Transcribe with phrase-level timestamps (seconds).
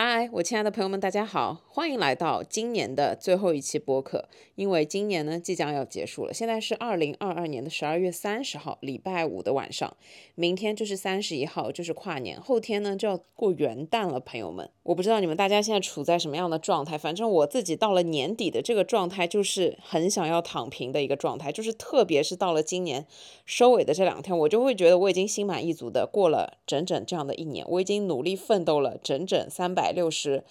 [0.00, 4.28] 嗨，我亲爱的朋友们，大家好，欢迎来到今年的最后一期播客。
[4.54, 9.96] 因为今年呢即将要结束了，现在是二零二二年的十二月三十号，礼拜五的晚上，
[10.36, 14.20] 明天就是三十一号，就是跨年，后天呢就要过元旦了。
[14.20, 23.04] 朋友们，我不知道你们大家现在处在什么样的状态，反正我自己到了年底的这个状态，就是很想要躺平的一个状态，就是特别是到了今年
[23.44, 30.42] 收尾的这两天，我就会觉得我已经心满意足的过了整整这样的一年，我已经努力奋斗了整整三百六十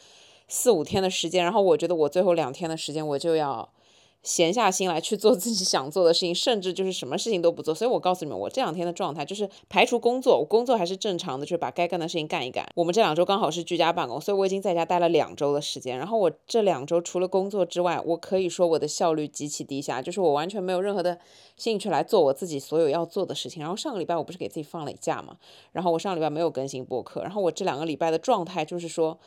[0.47, 3.69] 四五天的时间，然后我觉得我最后两天的时间我就要。
[4.23, 7.73] 闲下心来去做自己想做的事情，甚至就是什么事情都不做。
[7.73, 12.67] 所以我告诉你们，我这两天的状态就是排除工作，我工作还是正常的，就是把该干的事情干一干。
[12.75, 15.97] 我们这两周刚好是居家办公，所以我已经在家待了两周的时间。
[15.97, 21.17] 然后我这两周除了工作之外，我可以说我的效率极其低下，就是我完全没有任何的
[21.55, 23.61] 兴趣来做我自己所有要做的事情。
[23.61, 25.37] 然后上个礼拜我不是给自己放了一假嘛，
[25.71, 29.17] 然后我上个礼拜没有更新播客，然后我这两个礼拜的状态就是说。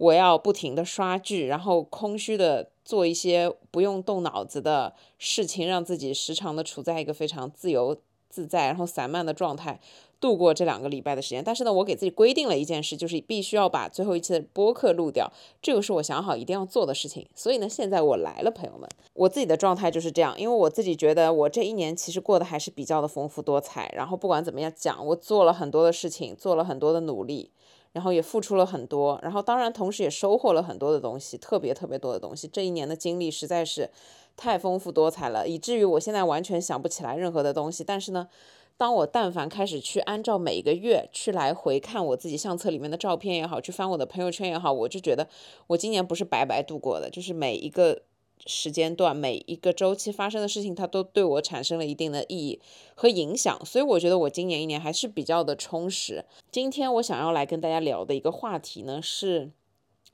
[0.00, 7.94] 我要不停的刷剧，然后空虚的做一些不用动脑子的事情，让自己时常的处在一个非常自由
[8.30, 9.78] 自在，然后散漫的状态
[10.18, 11.44] 度过这两个礼拜的时间。
[11.44, 17.28] 但是呢，我给自己规定了一件事，就是必须要把最后一期的播客录掉，这个是我想好一定要做的事情。
[17.34, 23.92] 所以呢，现在我来了，朋友们，我自己的状态就是这样，因为我自己觉得我这一年其实过得还是比较的丰富多彩。
[23.94, 27.50] 然后不管怎么样讲，我做了很多的事情，做了很多的努力。
[27.92, 32.46] 然后也付出了很多，然后当然同时也收获了很多的东西，特别特别多的东西。
[32.48, 33.90] 这一年的经历实在是
[34.36, 37.82] 太丰富多彩了，以至于我现在完全想不起来任何的东西。
[37.82, 38.28] 但是呢，
[38.76, 45.26] 当我但凡开始去按照每个月去来回看我自己相册里面的照片也好，去翻我的朋友圈也好，我就觉得
[45.66, 48.02] 我今年不是白白度过的，就是每一个。
[48.46, 52.60] 时间段每一个周期发生的事情，它都对我产生了一定的意义
[52.94, 56.24] 和影响，所以我觉得我今年一年还是比较的充实。
[56.50, 59.50] 今天我想要来跟大家聊的一个话题呢，是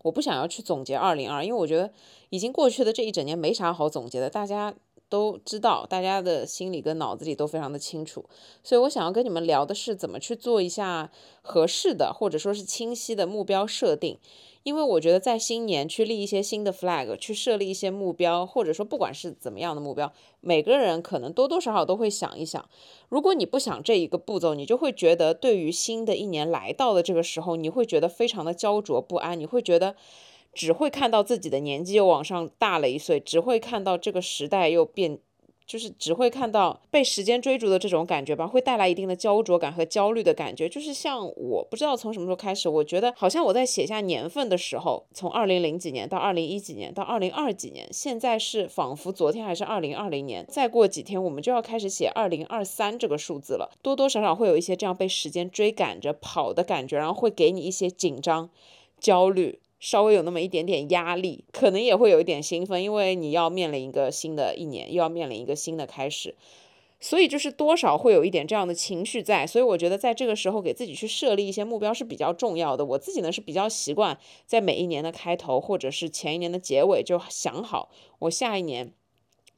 [0.03, 1.93] 我不想要去总结二零二，因为我觉得
[2.31, 4.75] 已经过去的这一整年没啥好总结的，大家
[5.09, 8.25] 都知道，大家的心里跟脑子里都非常的清楚，
[8.63, 11.11] 所以我想要跟你们聊的是怎么去做一下
[11.43, 14.19] 合适的或者说是清晰的目标设定。
[14.65, 22.69] 因为我觉得在新年去立一些新的 flag，去设立一些目标，或者说不管是怎么样的目标，每个人可能多多少少都会想一想。
[23.09, 29.95] 如果你不想这一个步骤，你就会觉得对于新的一年来到的这个时候，你会觉得非常的焦灼不安，你会觉得
[30.57, 35.19] 只会看到自己的年纪又往上大了一岁，只会看到这个时代又变。
[35.67, 40.69] 就是只会看到被时间追逐的这种感觉吧，会带来一定的焦灼感和焦虑的感觉。
[40.69, 53.69] 就是像我不知道从什么时候开始，我觉得好像我在写下年份的时候，从二零零几年到二零一几年到二零二几年，现在是仿佛昨天还是二零二零年，再过几天我们就要开始写二零二三这个数字了。
[53.83, 58.49] 多多少少会有一些这样被时间追赶着跑的感觉，然后会给你一些紧张、
[59.01, 59.59] 焦虑。
[59.87, 66.35] 稍微有那么一点点压力，可能也会有一点兴奋，因为你要面临一个新的一年，又要面临一个新的开始，
[66.99, 69.47] 所以就是多少会有一点这样的情绪在。
[69.47, 72.85] 所以我觉得在这个时候给自己去设立一些目标是比较重要的。
[72.85, 78.93] 我自己呢是比较习惯在每一年的开头或者是前一年的结尾就想好我下一年。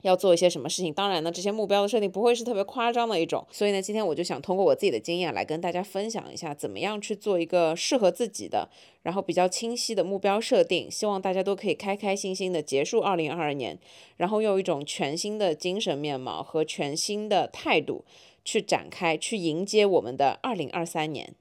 [0.02, 0.94] 要做一些什么事情？
[0.94, 3.44] 当然呢，这些目标的设定不会是特别夸张的一种。
[3.50, 8.68] 所以呢，今天我就想通过我自己的经验来跟大家分享一下，怎么样去做一个适合自己的，
[9.02, 10.88] 然后比较清晰的目标设定。
[10.88, 13.76] 希望大家都可以开开心心的结束二零二二年，
[14.16, 18.04] 然后用一种全新的精神面貌和全新的态度
[18.44, 21.34] 去展开，去迎接我们的二零二三年。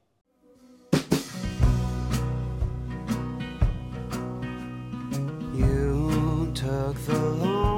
[5.53, 7.76] You took the long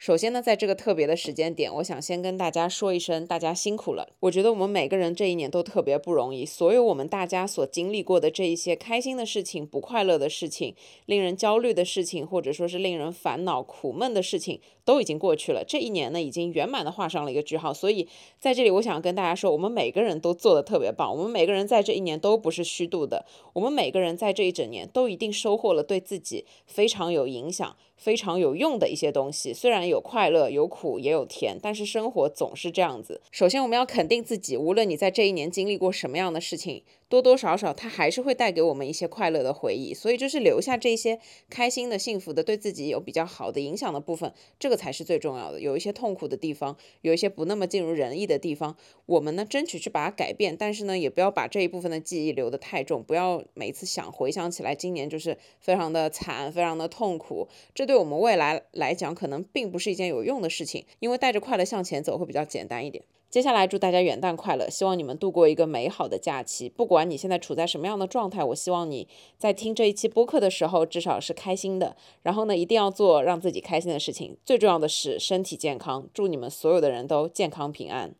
[0.00, 4.08] 首先呢，在这个特别的时间点，我想先跟大家说一声，大家辛苦了。
[4.20, 10.74] 我觉得我们每个人这一年都特别不容易，所有我们大家所经历过的这一些开心的事情、不快乐的事情、
[11.04, 14.62] 令人焦虑的事情，或者说是令人烦恼、苦闷的事情。
[14.90, 17.72] 都已经过去了，这一年呢已经圆满的画上了一个句号。
[17.72, 18.08] 所以
[18.40, 29.54] 在这里，我想跟大家说，我们每个人都做的特别棒，我们每个人在这一年都不是虚度的，我们每个人在这一整年都一定收获了对自己非常有影响、非常有用的一些东西。
[29.54, 33.20] 虽然有快乐、有苦也有甜，但是生活总是这样子。
[33.30, 36.82] 首先，我们要肯定自己，无论你在这一年经历过什么样的事情。
[37.10, 39.92] 多多少少它还是会带给我们一些快乐的回忆。
[39.92, 41.20] 所以就是留下这些
[41.50, 45.60] 开心的、幸福的、对自己有比较好的影响的部分，这个才是最重要的。
[45.60, 57.48] 有一些痛苦的地方，有一些不那么尽如人意的地方，我们呢争取去把它改变，但是呢也不要把这一部分的记忆留得太重，不要每次想回想起来，今年就是非常的惨，非常的痛苦。
[57.74, 63.02] 这对我们未来来讲，可能并不是一件有用的事情，因为带着快乐向前走会比较简单一点。
[63.30, 66.68] 接下来祝大家元旦快乐，希望你们度过一个美好的假期。
[66.68, 69.06] 不管你现在处在什么样的状态，我希望你
[69.38, 71.94] 在听这一期播客的时候，至少是开心的。
[72.24, 74.36] 然后呢，一定要做让自己开心的事情。
[74.44, 78.16] 最重要的是身体健康，祝你们所有的人都健康平安。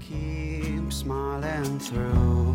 [0.00, 2.54] Keep smiling through,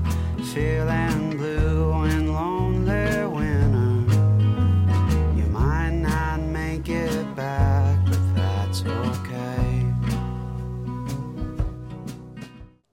[0.56, 3.27] feeling blue and lonely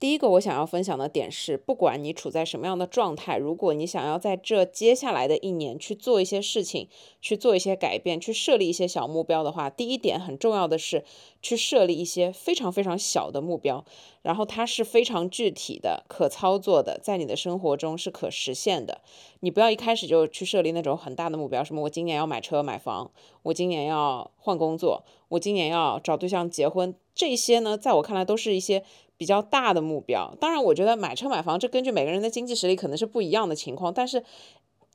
[0.05, 6.87] 第一个我想要分享的点是，不管你处在什么样的状态，如果你想要在这接下来的一年去做一些事情，
[7.19, 11.03] 去做一些改变，去设立一些小目标的话，第一点很重要的是
[11.41, 13.83] 去设立一些非常非常小的目标，
[14.21, 19.01] 然后它是非常具体的、可操作的，在你的生活中是可实现的。
[19.39, 23.09] 你不要一开始就去设立那种很大的目标，什么我今年要买车买房，
[23.41, 28.83] 我今年要换工作，我今年要找对象结婚，这些呢，在我看来都是一些。
[29.17, 34.23] 比较大的目标，当然，我觉得买车买房，这根据每个人的经济实力可能是不一样的情况，但是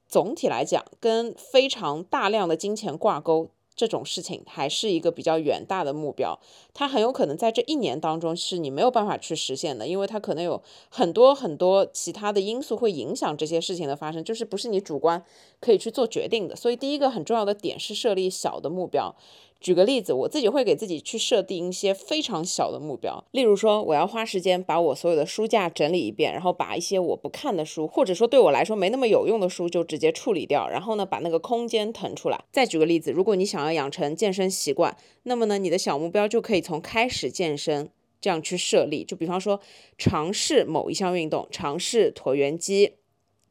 [0.08, 6.38] 总体来讲，跟非常大量的金钱挂钩这种事情，还是一个比较远大的目标。
[6.75, 15.25] 它很有可能在这一年当中是你没有办法去实现的，因为它可能有很多很多其他的因素会影响这些事情的发生，就是不是你主观
[15.61, 16.55] 可以去做决定的。
[16.55, 19.14] 所以，第一个很重要的点是设立小的目标。
[19.61, 32.43] 举个例子，我自己会给自己去设定一些非常小的目标，例如说，我要花时间把我所有的书架整理一遍，然后把一些我不看的书，或者说对我来说没那么有用的书，就直接处理掉，然后呢，把那个空间腾出来。
[32.51, 39.61] 再举个例子，如果你想要养成健身习惯，那么呢，你的小目标就可以从开始健身这样去设立，就比方说
[39.99, 42.95] 尝试某一项运动，尝试椭圆机，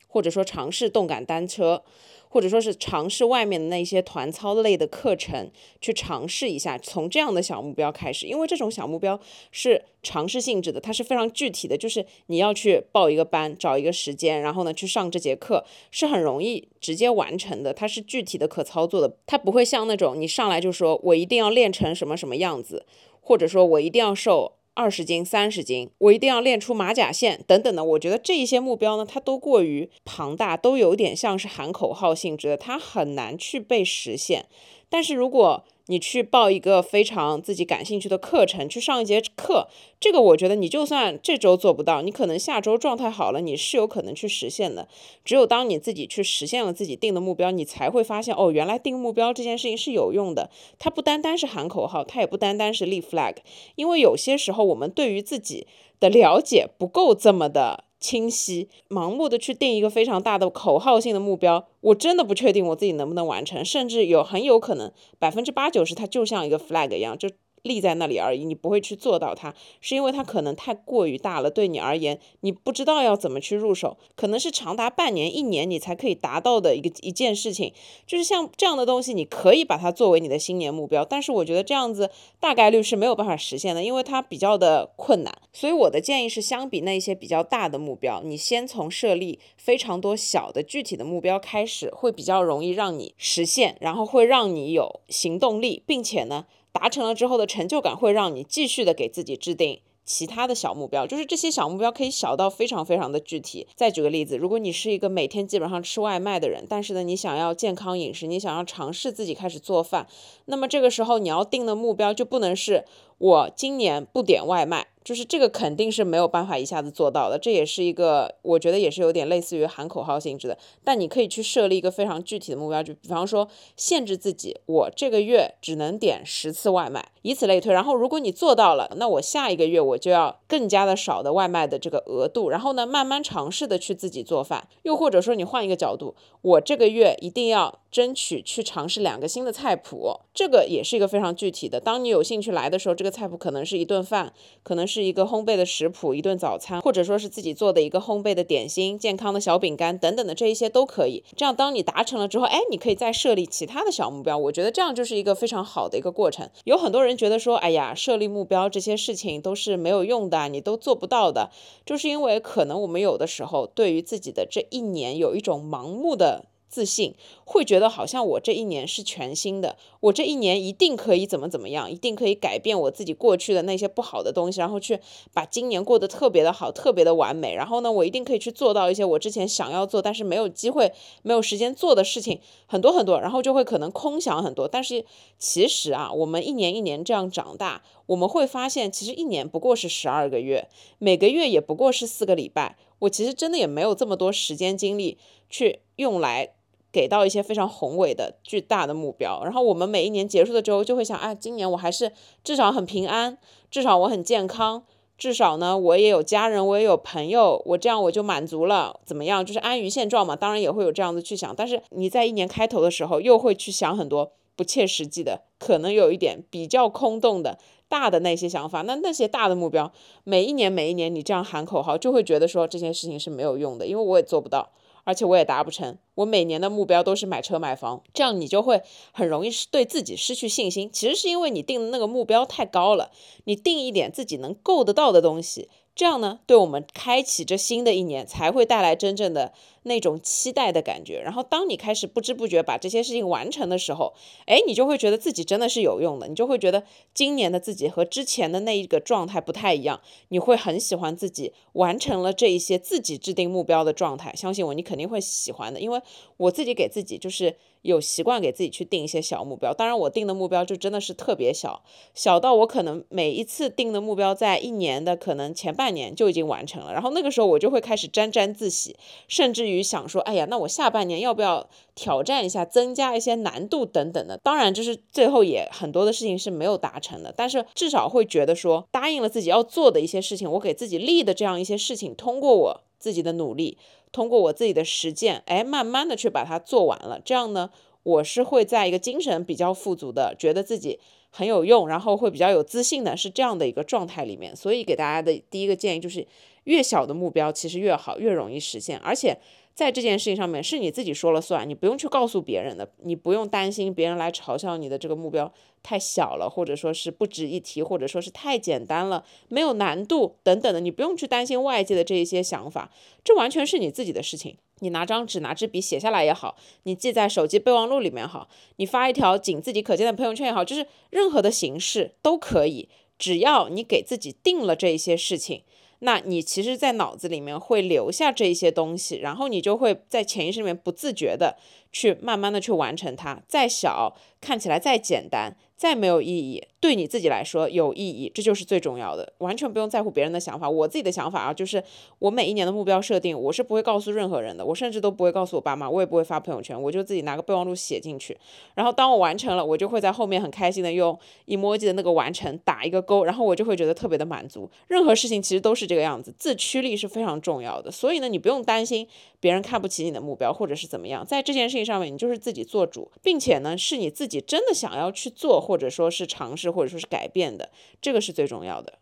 [0.07, 1.83] 或者说尝试动感单车。
[2.29, 9.19] 或者说是尝试外面的那些团操类的课程，去尝试一下，从这样的小目标开始，因为这种小目标
[9.51, 22.85] 是尝试性质的，它是非常具体的，就是你要去报一个班，找一个时间，然后呢去上这节课，是很容易直接完成的，它是具体的可操作的，它不会像那种你上来就说我一定要练成什么什么样子，
[23.19, 24.58] 或者说我一定要瘦。
[24.79, 27.83] 二十斤、三十斤，我一定要练出马甲线等等的。
[27.83, 34.45] 我觉得这一些目标呢，它都过于庞大，都有点像是喊口号性质的，它很难去被实现。
[34.87, 39.67] 但是如果你去报一个非常自己感兴趣的课程，去上一节课，
[39.99, 44.87] 这个我觉得你就算这周做不到，你可能下周状态好了，你是有可能去实现的。
[45.25, 50.51] 只有当你自己去实现了自己定的目标，你才会发现哦，原来定目标这件事情是有用的。
[50.77, 53.37] 它不单单是喊口号，它也不单单是立 flag，
[53.75, 55.65] 因为有些时候我们对于自己
[55.99, 57.88] 的了解不够这么的。
[57.99, 67.29] 清晰，盲目的去定一个非常大的口号性的目标，我真的不确定我自己能不能完成，甚至有很有可能百分之八九十它就像一个 flag 一样，就。
[67.63, 77.73] 立在那里而已，你不会去做到它，是因为它可能太过于大了，对你而言，你不知道要怎么去入手，可能是长达半年、一年你才可以达到的一个一件事情。
[78.05, 82.09] 就是像这样的东西，你可以把它作为你的新年目标，但是我觉得这样子
[82.39, 85.33] 大概率是没有办法实现的，因为它比较的困难。
[85.51, 96.45] 所以我的建议是，相比那些比较大的目标，你先从设立非常多小的具体的目标开始，会比较容易让你实现，然后会让你有行动力，并且呢。
[96.71, 103.67] 达成了之后的成就感会让你继续的给自己制定其他的小目标，就是这些小目标可以小到非常非常的具体。
[103.75, 110.07] 再举个例子，如果你是一个每天基本上吃外卖的人，但是呢，你想要健康饮食，你想要尝试自己开始做饭，
[110.45, 112.85] 那么这个时候你要定的目标就不能是
[113.19, 114.87] 我今年不点外卖。
[115.01, 120.55] 就是这个肯定是没有办法一下子做到的，这也是一个我觉得也是有点类似于喊口号性质的。
[120.83, 127.73] 但你可以去设立一个非常具体的目标，就比方说限制自己，我这个月只能点十次外卖，以此类推。
[127.73, 134.67] 然后如果你做到了，那我下一个月我就要更加的少的外卖的这个额度，然后呢慢慢尝试的去自己做饭。
[134.83, 141.79] 又或者说你换一个角度，我这个月一定要争取去尝试两个新的菜谱，这个也是一个非常具体的。
[141.79, 151.23] 当你有兴趣来的时候，这个菜谱可能是一顿饭，可能是一个烘焙的食谱，一顿早餐，或者说是自己做的一个烘焙的点心、健康的小饼干等等的这一些都可以。
[151.35, 154.37] 这样，当你达成了之后，哎，你可以再设立其他的小目标。
[154.37, 156.49] 我觉得这样就是一个非常好的一个过程。
[156.63, 161.49] 有很多人觉得说，哎呀，设立目标这些事情都是没有用的，你都做不到的，
[161.85, 166.45] 就是因为可能我们有的时候对于自己的这一年有一种盲目的。
[166.69, 174.99] 自信会觉得好像我这一年是全新的，我这一年一定可以怎么怎么样，一定可以改变我自己过去的那些不好的东西，然后去
[175.33, 177.55] 把今年过得特别的好，特别的完美。
[177.55, 183.19] 然后呢，我一定可以去做到一些我之前想要做但是没有机会、没有时间做的事情，很多很多。
[183.19, 184.67] 然后就会可能空想很多。
[184.67, 185.03] 但是
[185.39, 190.67] 其实啊，我们一年一年这样长大，我们会发现，其实一年不过是十二个月，
[190.99, 192.77] 每个月也不过是四个礼拜。
[192.99, 195.17] 我其实真的也没有这么多时间精力
[195.49, 196.53] 去用来。
[196.91, 202.11] 给到一些非常宏伟的、巨大的目标，然后我们每一年结束的时候就会想，哎，今年我还是
[202.43, 203.37] 至少很平安，
[203.69, 204.83] 至少我很健康，
[205.17, 209.45] 至少呢我也有家人，我也有朋友，我这样我就满足了，怎么样？
[209.45, 210.35] 就是安于现状嘛。
[210.35, 218.81] 当然也会有这样子去想，但是你在一年开头的时候又会去想很多不切实际的，可能有一点比较空洞的大的那些想法。
[218.81, 219.91] 那那些大的目标，
[220.23, 224.71] 每一年每一年你这样喊口号，就会觉得说这件事情是没有用的，因为我也做不到。
[225.09, 230.87] 而且我也达不成，我每年的目标都是买车买房，这样你就会很容易对自己失去信心。
[230.93, 233.09] 其实是因为你定的那个目标太高了，
[233.45, 235.67] 你定一点自己能够得到的东西。
[235.95, 239.51] 这样呢，对我们开启这新的一年才会带来真正的
[239.83, 241.21] 那种期待的感觉。
[241.21, 244.13] 然后，当你开始不知不觉把这些事情完成的时候，
[244.45, 246.27] 哎，你就会觉得自己真的是有用的。
[246.27, 246.83] 你就会觉得
[247.13, 250.01] 今年的自己和之前的那一个状态不太一样。
[250.29, 254.33] 你会很喜欢自己完成了这一些自己制定目标的状态。
[254.35, 255.79] 相信我，你肯定会喜欢的。
[255.79, 256.01] 因为
[256.37, 257.55] 我自己给自己就是。
[257.81, 261.81] 有习惯给自己去定一些小目标，当然我定的目标就真的是特别小，
[262.13, 268.97] 小到我可能每一次定的目标在一年的可能前半年就已经完成了，然后那个时候我就会开始沾沾自喜，
[269.29, 274.37] 甚至于想说，哎呀，那我下半年要不要挑战一下，增加一些难度等等的。
[274.43, 283.77] 当然，就是最后也很多的事情是没有达成的，但是至少会觉得说答应了自己要做的一些事情，我给自己立的这样一些事情，通过我自己的努力。
[284.11, 287.69] 通过我自己的实践，哎，慢慢的去把它做完了，这样呢，
[288.01, 290.99] 我是会在一个精神比较富足的，觉得自己
[291.29, 294.55] 很有用，然后会比较有自信的，是这样的一个状态里面。
[294.55, 296.25] 所以给大家的第一个建议就是，
[296.63, 299.37] 越小的目标其实越好，越容易实现，而且。
[299.75, 305.49] 在这件事情上面是你自己说了算，你不用去告诉别人的，你不用担心别人来嘲笑你的这个目标
[305.81, 312.91] 太小了，或者说是不值一提，或者说是太简单了，没有难度等等的，你不用去担心外界的这一些想法，
[313.23, 314.57] 这完全是你自己的事情。
[314.81, 325.63] 你拿张纸拿支笔写下来也好，你记在手机备忘录里面好，你发一条仅自己可见的朋友圈也好，就是任何的形式都可以，只要你给自己定了这一些事情。
[325.99, 331.57] 那你其实，在脑子里面会留下这些东西，然后你就会在潜意识里面不自觉的
[331.91, 335.55] 去慢慢的去完成它，再小看起来再简单。
[335.79, 340.69] 再没有意义，对你自己来说有意义，这就是最重要的，完全不用在乎别人的想法。
[340.69, 341.83] 我自己的想法啊，就是
[342.19, 348.37] 我每一年的目标设定，我是不会告诉任何人的，我甚至都不会告诉我爸妈，我也不会发朋友圈，我就自己拿个备忘录写进去。
[348.75, 351.17] 然后当我完成了，我就会在后面很开心的用
[351.47, 354.69] emoji 的那个完成打一个勾，然后我就会觉得特别的满足。
[354.87, 357.91] 任何事情其实都是这个样子，自驱力是非常重要的。
[357.91, 359.07] 所以呢，你不用担心
[359.39, 365.59] 别人看不起你的目标，或者是怎么样，在这件事情上面，你就是自己做主，并且呢，是你自己真的想要去做。
[365.59, 367.69] 或者说是尝试，或者说是改变的，
[368.01, 368.99] 这个是最重要的。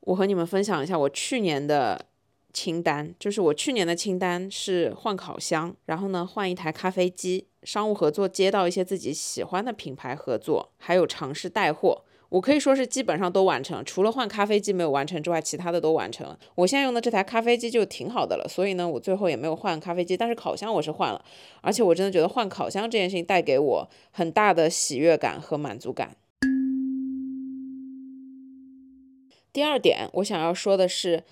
[0.00, 2.06] 我和你们分享一下我去年的
[2.52, 12.04] 清单，就是我去年的清单是换烤箱，然后呢换一台咖啡机，商务合作接到一些自己喜欢的品牌合作，还有尝试带货。
[12.32, 16.38] 我可以说是基本上都完成，除了换咖啡机没有完成之外，其他的都完成了。
[16.54, 21.22] 我现在用的这台咖啡机就挺好的了，所以呢，我最后也没有换咖啡机，但是烤箱我是换了，
[21.60, 26.16] 而且我真的觉得换烤箱这件事情带给我很大的喜悦感和满足感。
[29.52, 31.24] 第二点，我想要说的是。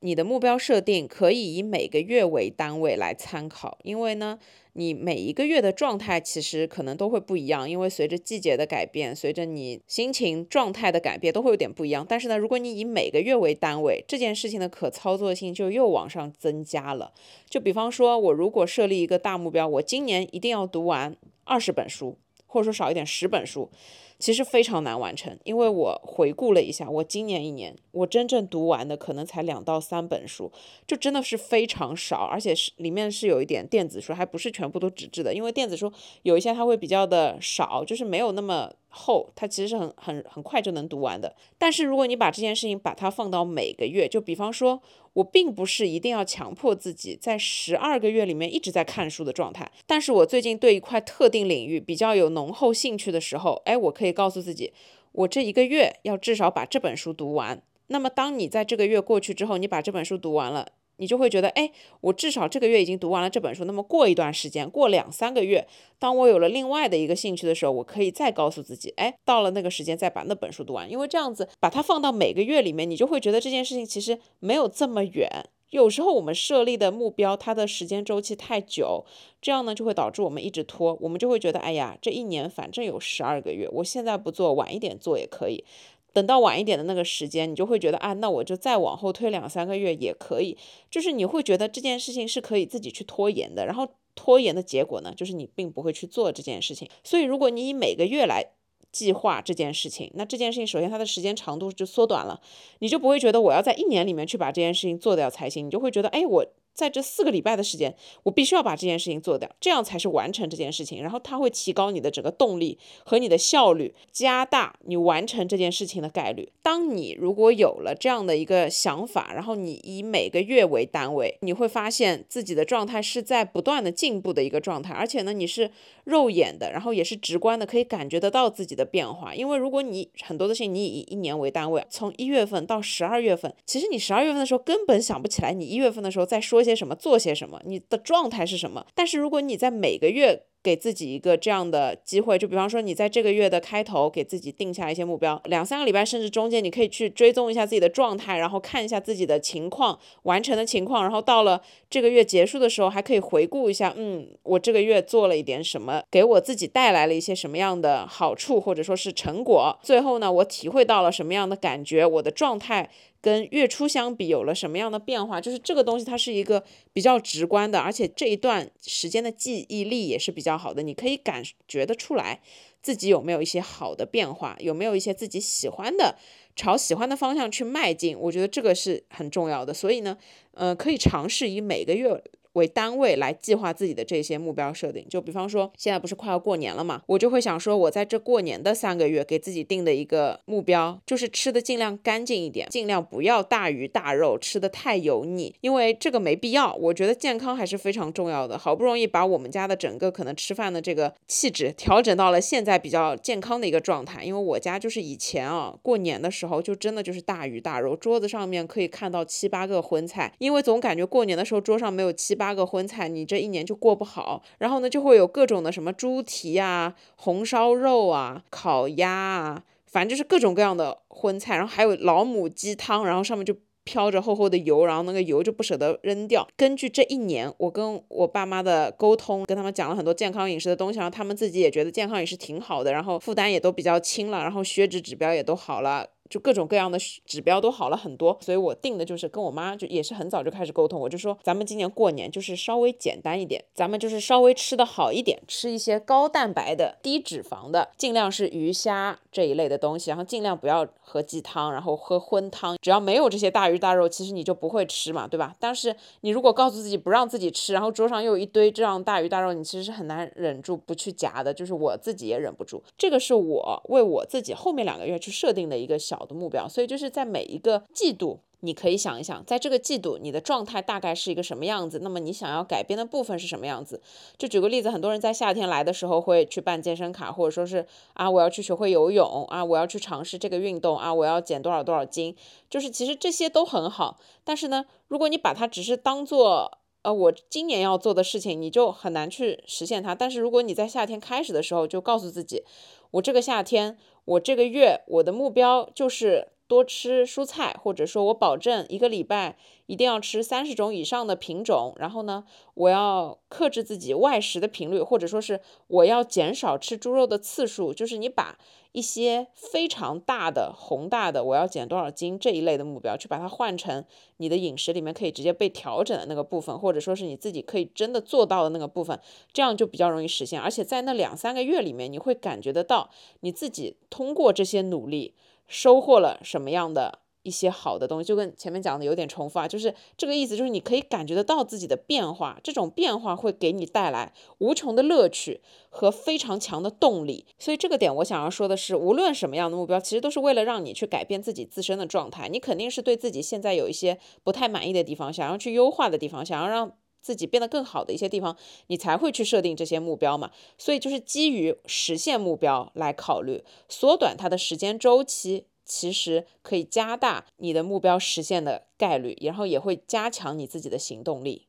[0.00, 4.38] 你的目标设定可以以每个月为单位来参考，因为呢，
[4.78, 12.06] 你每一个月的状态其实可能都会不一样，因为随着季节的改变，随着你心情状态的改变，都会有点不一样。
[12.08, 17.12] 但是呢，如果你以每个月为单位，这件事情的可操作性就又往上增加了。
[17.50, 22.16] 就比方说，我如果设立一个大目标，我今年一定要读完二十本书，
[22.48, 23.70] 或者说少一点十本书。
[24.18, 30.50] 其实非常难完成，因为我回顾了一下，我今年一年我真正读完的可能才两到三本书，
[30.88, 38.72] 就真的是非常少，而且是里面是有一点电子书，还不是全部都纸质的，因为电子书有一些它会比较的少，就是没有那么。
[38.88, 41.34] 厚，它其实是很很很快就能读完的。
[41.58, 44.80] 但是如果你把这件事情把它放到每个月，就比方说，
[45.12, 49.70] 我并不是一定要强迫自己在十二个月里面一直在看书的状态。
[49.86, 54.72] 但是我最近对一块特定领域比较有浓厚兴趣的时候，哎，我可以告诉自己，
[55.12, 57.62] 我这一个月要至少把这本书读完。
[57.88, 60.68] 那么当你在这个月过去之后，你把这本书读完了。
[60.98, 63.64] 你就会觉得，哎，我至少这个月已经读完了这本书。
[63.64, 65.66] 那么过一段时间，过两三个月，
[65.98, 70.90] 当我有了另外的一个兴趣的时候，我可以再告诉自己，哎，到了那个时间再把那本书读完。
[70.90, 75.28] 因为这样子把它放到每个月里面，你就会觉得这件事情其实没有这么远。
[75.70, 79.04] 有时候我们设立的目标，它的时间周期太久，
[79.42, 80.96] 这样呢就会导致我们一直拖。
[81.02, 85.62] 我们就会觉得，哎呀，这一年反正有十二个月，我现在不做，晚一点做也可以。
[86.12, 90.56] 等到晚一点的那个时间，你就会觉得啊，那我就再往后推两三个月也可以。
[90.90, 93.66] 就是你会觉得这件事情是可以自己去拖延的。
[93.66, 96.88] 然后拖延的结果呢，就是你并不会去做这件事情。
[97.04, 98.44] 所以如果你以每个月来
[98.90, 102.40] 计划这件事情，那这件事情首先它的时间长度就缩短了，
[102.80, 105.66] 你就不会觉得我要在一年里面去把这件事情做掉才行。
[105.66, 106.46] 你就会觉得，哎，我。
[106.78, 107.92] 在这四个礼拜的时间，
[108.22, 111.02] 我必须要把这件事情做掉，这样才是完成这件事情。
[111.02, 116.52] 然后它会提高你的整个动力和你的效率，加大你完成这件事情的概率。
[116.62, 125.68] 当你如果有了这样的一个想法，然后你以每个月为单位，你会发现自己的状态是在不断的进步的一个状态，而且呢，你是
[126.04, 129.34] 肉眼的，然后也是直观的，可以感觉得到自己的变化。
[129.34, 136.62] 因为如果你很多的事情你以一年为单位，从一月份到十二月份，其实你十二月份的时候根本想不起来，你一月份的时候再说。
[136.68, 138.86] 些什么做些什么，你的状态是什么？
[138.94, 140.44] 但是如果你在每个月。
[140.62, 159.78] 给自己一个这样的机会，就比方说你在这个月的开头给自己定下一些目标，两三个礼拜甚至中间你可以去追踪一下自己的状态，然后看一下自己的情况、完成的情况，然后到了这个月结束的时候还可以回顾一下，嗯，我这个月做了一点什么，给我自己带来了一些什么样的好处或者说是成果。
[159.82, 166.62] 最后呢，我体会到了什么样的感觉，我的状态跟月初相比有了什么样的变化，就是这个东西它是一个
[166.92, 170.47] 比较直观的，而且这一段时间的记忆力也是比较。
[170.48, 172.40] 较好的，你可以感觉得出来
[172.82, 176.16] 自己有没有一些好的变化，有没有一些自己喜欢的，
[176.56, 178.18] 朝喜欢的方向去迈进。
[178.18, 180.16] 我觉得这个是很重要的，所以呢，
[180.54, 182.22] 呃，可以尝试以每个月。
[182.58, 196.74] 为单位来计划自己的这些目标设定，就比方说现在不是快要过年了嘛，我就会想说，我在这过年的三个月给自己定的一个目标，就是吃的尽量干净一点，尽量不要大鱼大肉，吃的太油腻，因为这个没必要。
[196.74, 198.58] 我觉得健康还是非常重要的。
[198.58, 212.47] 好不容易把我们家的整个可能吃饭的这个气质调整到了现在比较健康的一个状态，因为我家就是以前啊过年的时候就真的就是大鱼大肉，桌子上面可以看到七八个荤菜，因为总感觉过年的时候桌上没有七八。
[212.48, 214.42] 八个荤菜，你这一年就过不好。
[214.56, 221.56] 然后呢，就会有各种的什么猪蹄啊、红烧肉啊、烤鸭啊，反正就是各种各样的荤菜。
[221.56, 226.48] 然后还有老母鸡汤，然后上面就飘着厚厚的油，然后那个油就不舍得扔掉。
[226.56, 236.06] 根据这一年我跟我爸妈的沟通，跟他们讲了很多健康饮食的东西，然后他们自己也觉得健康饮食挺好的，然后负担也都比较轻了，然后血脂指标也都好了。
[236.28, 255.56] 就各种各样的指标都好了很多，所以我定的就是跟我妈就也是很早就开始沟通，我就说咱们今年过年就是稍微简单一点，咱们就是稍微吃的好一点，吃一些高蛋白的、低脂肪的，尽量是鱼虾这一类的东西，然后尽量不要喝鸡汤，然后喝荤汤，只要没有这些大鱼大肉，其实你就不会吃嘛，对吧？
[255.58, 266.17] 但是你如果告诉自己不让自己吃，然后桌上又有一堆这样大鱼大肉，你其实是很难忍住不去夹的，就是我自己也忍不住，这个是我为我自己后面两个月去设定的一个小。
[266.18, 274.02] 好的目标，所以就是在每一个季度，你可以想一想，在这个季度你的状态大概是一个什么样子，那么你想要改变的部分是什么样子？
[274.36, 282.34] 就举个例子，很多人在夏天来的时候会去办健身卡，或者说是啊，我要去学会游泳啊，我要去尝试这个运动啊，我要减多少多少斤，
[282.68, 290.16] 就是其实这些都很好，但是呢，如果你把它只是当做呃我今年要做的事情，你就很难去实现它。
[290.16, 292.64] 但是如果你在夏天开始的时候就告诉自己，
[293.12, 293.96] 我这个夏天。
[294.28, 308.58] 我这个月我的目标就是多吃蔬菜，或者说我保证一个礼拜一定要吃三十种以上的品种，然后呢，我要克制自己外食的频率，或者说是我要减少吃猪肉的次数，就是你把
[308.92, 314.04] 一些非常大的宏大的我要减多少斤这一类的目标，去把它换成
[314.36, 319.18] 你的饮食里面可以直接被调整的那个部分，或者说是你自己可以真的做到的那个部分，
[319.54, 323.08] 这样就比较容易实现，而且在那两三个月里面，你会感觉得到
[323.40, 325.34] 你自己通过这些努力。
[325.68, 337.46] 收获了什么样的一些好的东西，就跟前面讲的有点重复啊，就是这个意思，就是你可以感觉得到自己的变化，这种变化会给你带来无穷的乐趣和非常强的动力。
[337.58, 342.48] 所以这个点我想要说的是，无论什么样的目标，其实都是为了让你去改变自己自身的状态。
[342.48, 348.56] 你肯定是对自己现在有一些不太满意的地方，想要去优化的地方，想要让自己变得更好的一些地方，
[348.88, 350.50] 你才会去设定这些目标嘛。
[350.76, 355.66] 所以就是基于实现目标来考虑，缩短它的时间周期。
[355.90, 361.67] 其实可以加大你的目标实现的概率，然后也会加强你自己的行动力。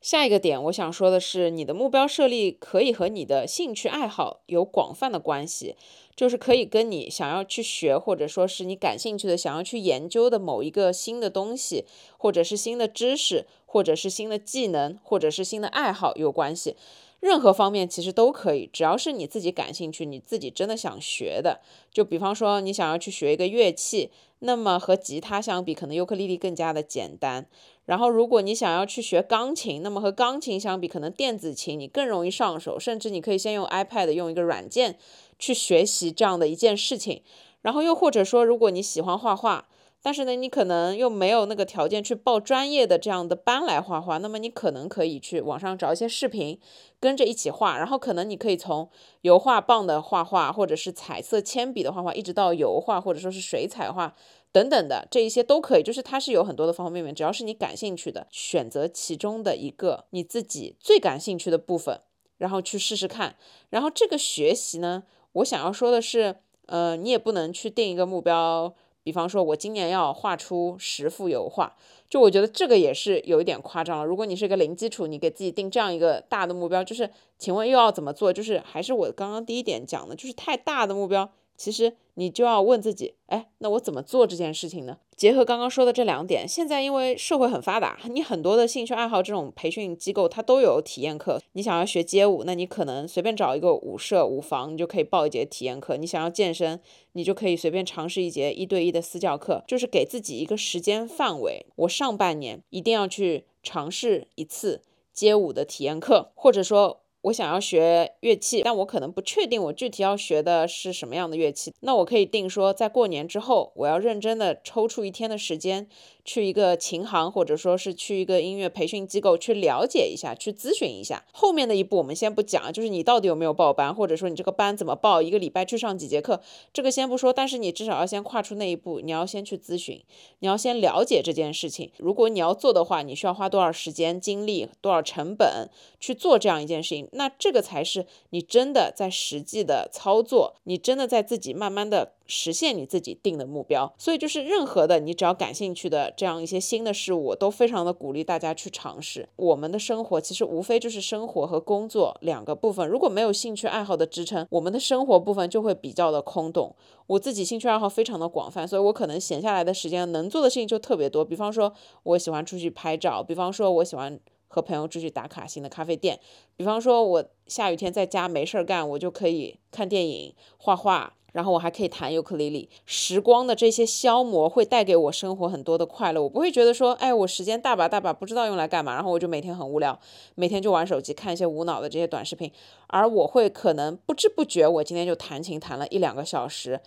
[0.00, 5.76] 下一个点，我想说的是，你的目标设立可以和你的兴趣爱好有广泛的关系，
[6.16, 11.84] 就是可以跟你想要去学，或者说是你感兴趣的、想要去研究的某一个新的东西，
[12.16, 16.76] 或者是新的知识，或者是新的技能，或者是新的爱好有关系。
[17.20, 21.60] 任何方面其实都可以，只要是你自己感兴趣，你自己真的想学的。
[21.92, 27.46] 就比方说，你想要去学一个乐器，那么和吉他相比，可能尤克里里更加的简单。
[27.90, 34.96] 然后，如果你想要去学钢琴，那么和钢琴相比，可能电子琴你更容易上手，甚至你可以先用 iPad 用一个软件
[35.40, 37.24] 去学习这样的一件事情。
[37.62, 39.66] 然后又或者说，如果你喜欢画画。
[40.02, 46.58] 但是呢，你可能又没有那个条件去报专业的这样的班来画画，那么你可能可以去网上找一些视频，
[46.98, 48.88] 跟着一起画，然后可能你可以从
[49.20, 54.14] 油画棒的画画，或者是彩色铅笔的画画，一直到油画或者说是水彩画
[54.52, 62.00] 等等的这一些都可以，就是它是有很多的方方面面，只要是你感兴趣的，选择其中的一个你自己最感兴趣的部分，
[62.38, 63.36] 然后去试试看。
[63.70, 66.36] 然后这个学习呢，我想要说的是，
[66.66, 68.74] 呃，你也不能去定一个目标。
[69.02, 71.74] 比方说，我今年要画出十幅油画，
[72.10, 74.04] 就我觉得这个也是有一点夸张了。
[74.04, 77.08] 如果你是一个零基础，你给自己定这样一个大的目标，就是，
[77.38, 78.30] 请问又要怎么做？
[78.30, 81.92] 就是还是我刚刚第一点讲的，就是太大的目标，其实。
[82.14, 84.98] 你就要问自己，哎，那我怎么做这件事情呢？
[85.16, 91.40] 结合刚刚说的这两点，现在因为社会很发达，你很多的兴趣爱好这种培训机构它都有体验课。
[91.52, 95.96] 你想要学街舞，那你可能随便找一个舞社、舞房，你就可以报一节体验课。
[95.96, 96.78] 你想要健身，
[97.12, 101.64] 你就可以随便尝试一节一对一的私教课，就是给自己一个时间范围。
[101.76, 104.82] 我上半年一定要去尝试一次
[105.14, 107.00] 街舞的体验课，或者说。
[107.22, 111.74] 我想要学乐器，但我可能不确定我具体要学的是什么样的乐器。
[111.80, 115.86] 那我可以定说，在过年之后，我要认真的抽出一天的时间。
[116.24, 121.24] 去一个琴行，或者说是去一个音乐培训机构去了解一下，去咨询一下。
[121.32, 126.40] 后面的一步我们先不讲，就是你到底有没有报班，或者说你这个班怎么报，一个礼拜去上几节课，
[126.72, 127.32] 这个先不说。
[127.32, 130.02] 但是你至少要先跨出那一步，你要先去咨询，
[130.40, 131.90] 你要先了解这件事情。
[131.96, 137.08] 如果你要做的话，你需要花多少时间、精力、多少成本去做这样一件事情？
[137.12, 142.12] 那这个才是你真的在实际的操作，你真的在自己慢慢的。
[142.30, 149.28] 实现你自己定的目标，所以就是任何的你只要感兴趣的这样一些新的事物，都非常的鼓励大家去尝试。
[149.34, 156.76] 我们的生活其实无非就是生活和工作两个部分，如果没有兴趣爱好的支撑，我们的生活部分就会比较的空洞。
[157.08, 161.24] 我自己兴趣爱好非常的广泛，所以我可能闲下来的时间能做的事情就特别多。
[161.24, 161.72] 比方说，
[162.04, 166.16] 我喜欢出去拍照；比方说，我喜欢和朋友出去打卡新的咖啡店；
[166.56, 171.14] 比方说，我下雨天在家没事儿干，我就可以看电影、画画。
[171.32, 176.22] 然后我还可以弹尤克里里，时光的这些消磨会带给我生活很多的快乐。
[176.22, 179.98] 我不会觉得说，哎，我时间大把大把，不知道用来干嘛，然后我就每天很无聊，
[180.34, 182.50] 每天就玩手机，看一些无脑的这些短视频。
[182.88, 186.80] 而我会可能不知不觉，我今天就弹琴弹了一两个小时。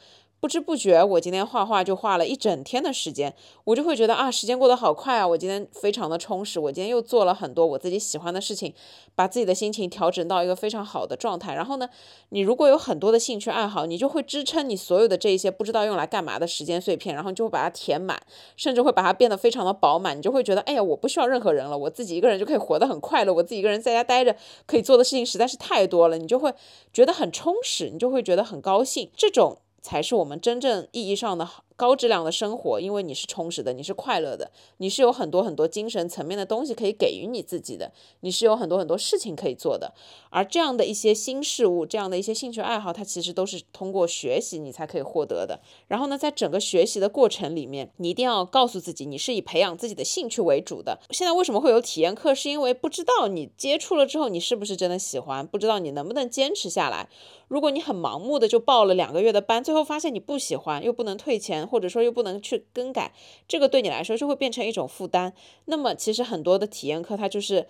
[0.44, 5.26] 不知不觉，我今天画画就画了一整天的时间，我就会觉得啊，时间过得好快啊！
[5.26, 8.74] 我今天非常的充实，我今天又做了很多我自己喜欢的事情，
[9.16, 11.56] 把自己的心情调整到一个非常好的状态。
[11.56, 11.88] 然后呢，
[12.28, 18.22] 你如果有很多的兴趣爱好，你就会支撑你所有的这一些不知道用来干嘛的时间碎片，然后就会把它填满，
[18.58, 20.18] 甚至会把它变得非常的饱满。
[20.18, 23.34] 你就会觉得，哎呀，我不需要任何人了，我自己一个人就可以活得很快乐。
[23.34, 26.54] 我自己一个人在家待着，可以做的事情实在是太多了，你就会
[26.92, 29.10] 觉得很充实，你就会觉得很高兴。
[29.16, 29.60] 这种。
[29.84, 39.94] 才是我们真正意义上的高质量的生活，因为你是充实的，你是快乐的，你是有很多很多精神层面的东西可以给予你自己的，你是有很多很多事情可以做的。
[40.30, 45.60] 而这样的一些新事物，这样的一些兴趣爱好，它其实都是通过学习你才可以获得的。
[45.88, 51.00] 然后呢，在整个学习的过程里面，你一定要告诉自己，你是以培养自己的兴趣为主的。
[51.12, 52.34] 现在为什么会有体验课？
[52.34, 57.08] 是因为不知道你接触了之后，你是不是真的喜欢，不知道你能不能坚持下来。
[57.48, 63.14] 如果你很盲目的就报了两个月的班，最后发现你不喜欢，又不能退钱，或者说又不能去更改，
[63.48, 65.34] 这个对你来说就会变成一种负担。
[65.66, 67.68] 那么其实很多的体验课它就是。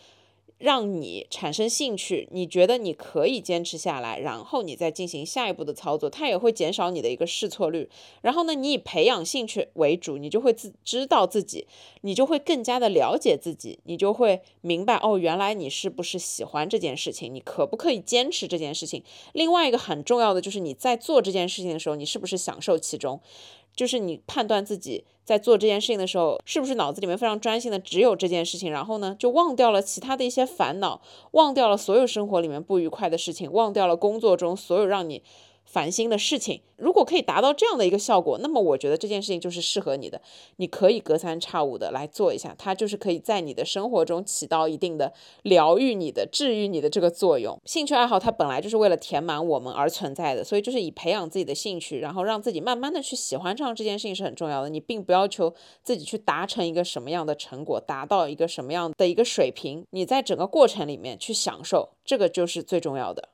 [0.59, 7.89] 让你产生兴趣，你觉得你可以坚持下来，然后你再进行下一步的操作，它也会减少你的一个试错率。
[8.21, 11.67] 然后呢，你以培养兴趣为主，你就会自知道自己，
[12.01, 19.03] 你就会更加的了解自己，你就会明白哦，原来你是不是喜欢这件事情，你可不可以坚持这件事情。
[19.33, 23.19] 另外一个很重要的就是你在做这件事情的时候，你是不是享受其中。
[23.75, 35.23] 就是你判断自己在做这件事情的时候，是不是脑子里面非常专心的只有这件事情，然后呢，就忘掉了其他的一些烦恼，忘掉了所有生活里面不愉快的事情，忘掉了工作中所有让你。
[35.73, 40.21] 烦心的事情，如果可以达到这样的一个效果，那么我觉得这件事情就是适合你的。
[40.57, 47.59] 你可以隔三差五的来做一下，它就是可以在你的生活中起到一定的疗愈你的、治愈你的这个作用。
[47.65, 54.69] 兴趣爱好它本来就是为了填满我们而存在的，所以就是以培养自己的兴趣，然后让自己慢慢的去喜欢上这件事情是很重要的。
[54.69, 63.29] 你并不要求自己去达成一个什么样的成果，达到一个什么样的一个水平，你在整个过程里面去享受，这个就是最重要的。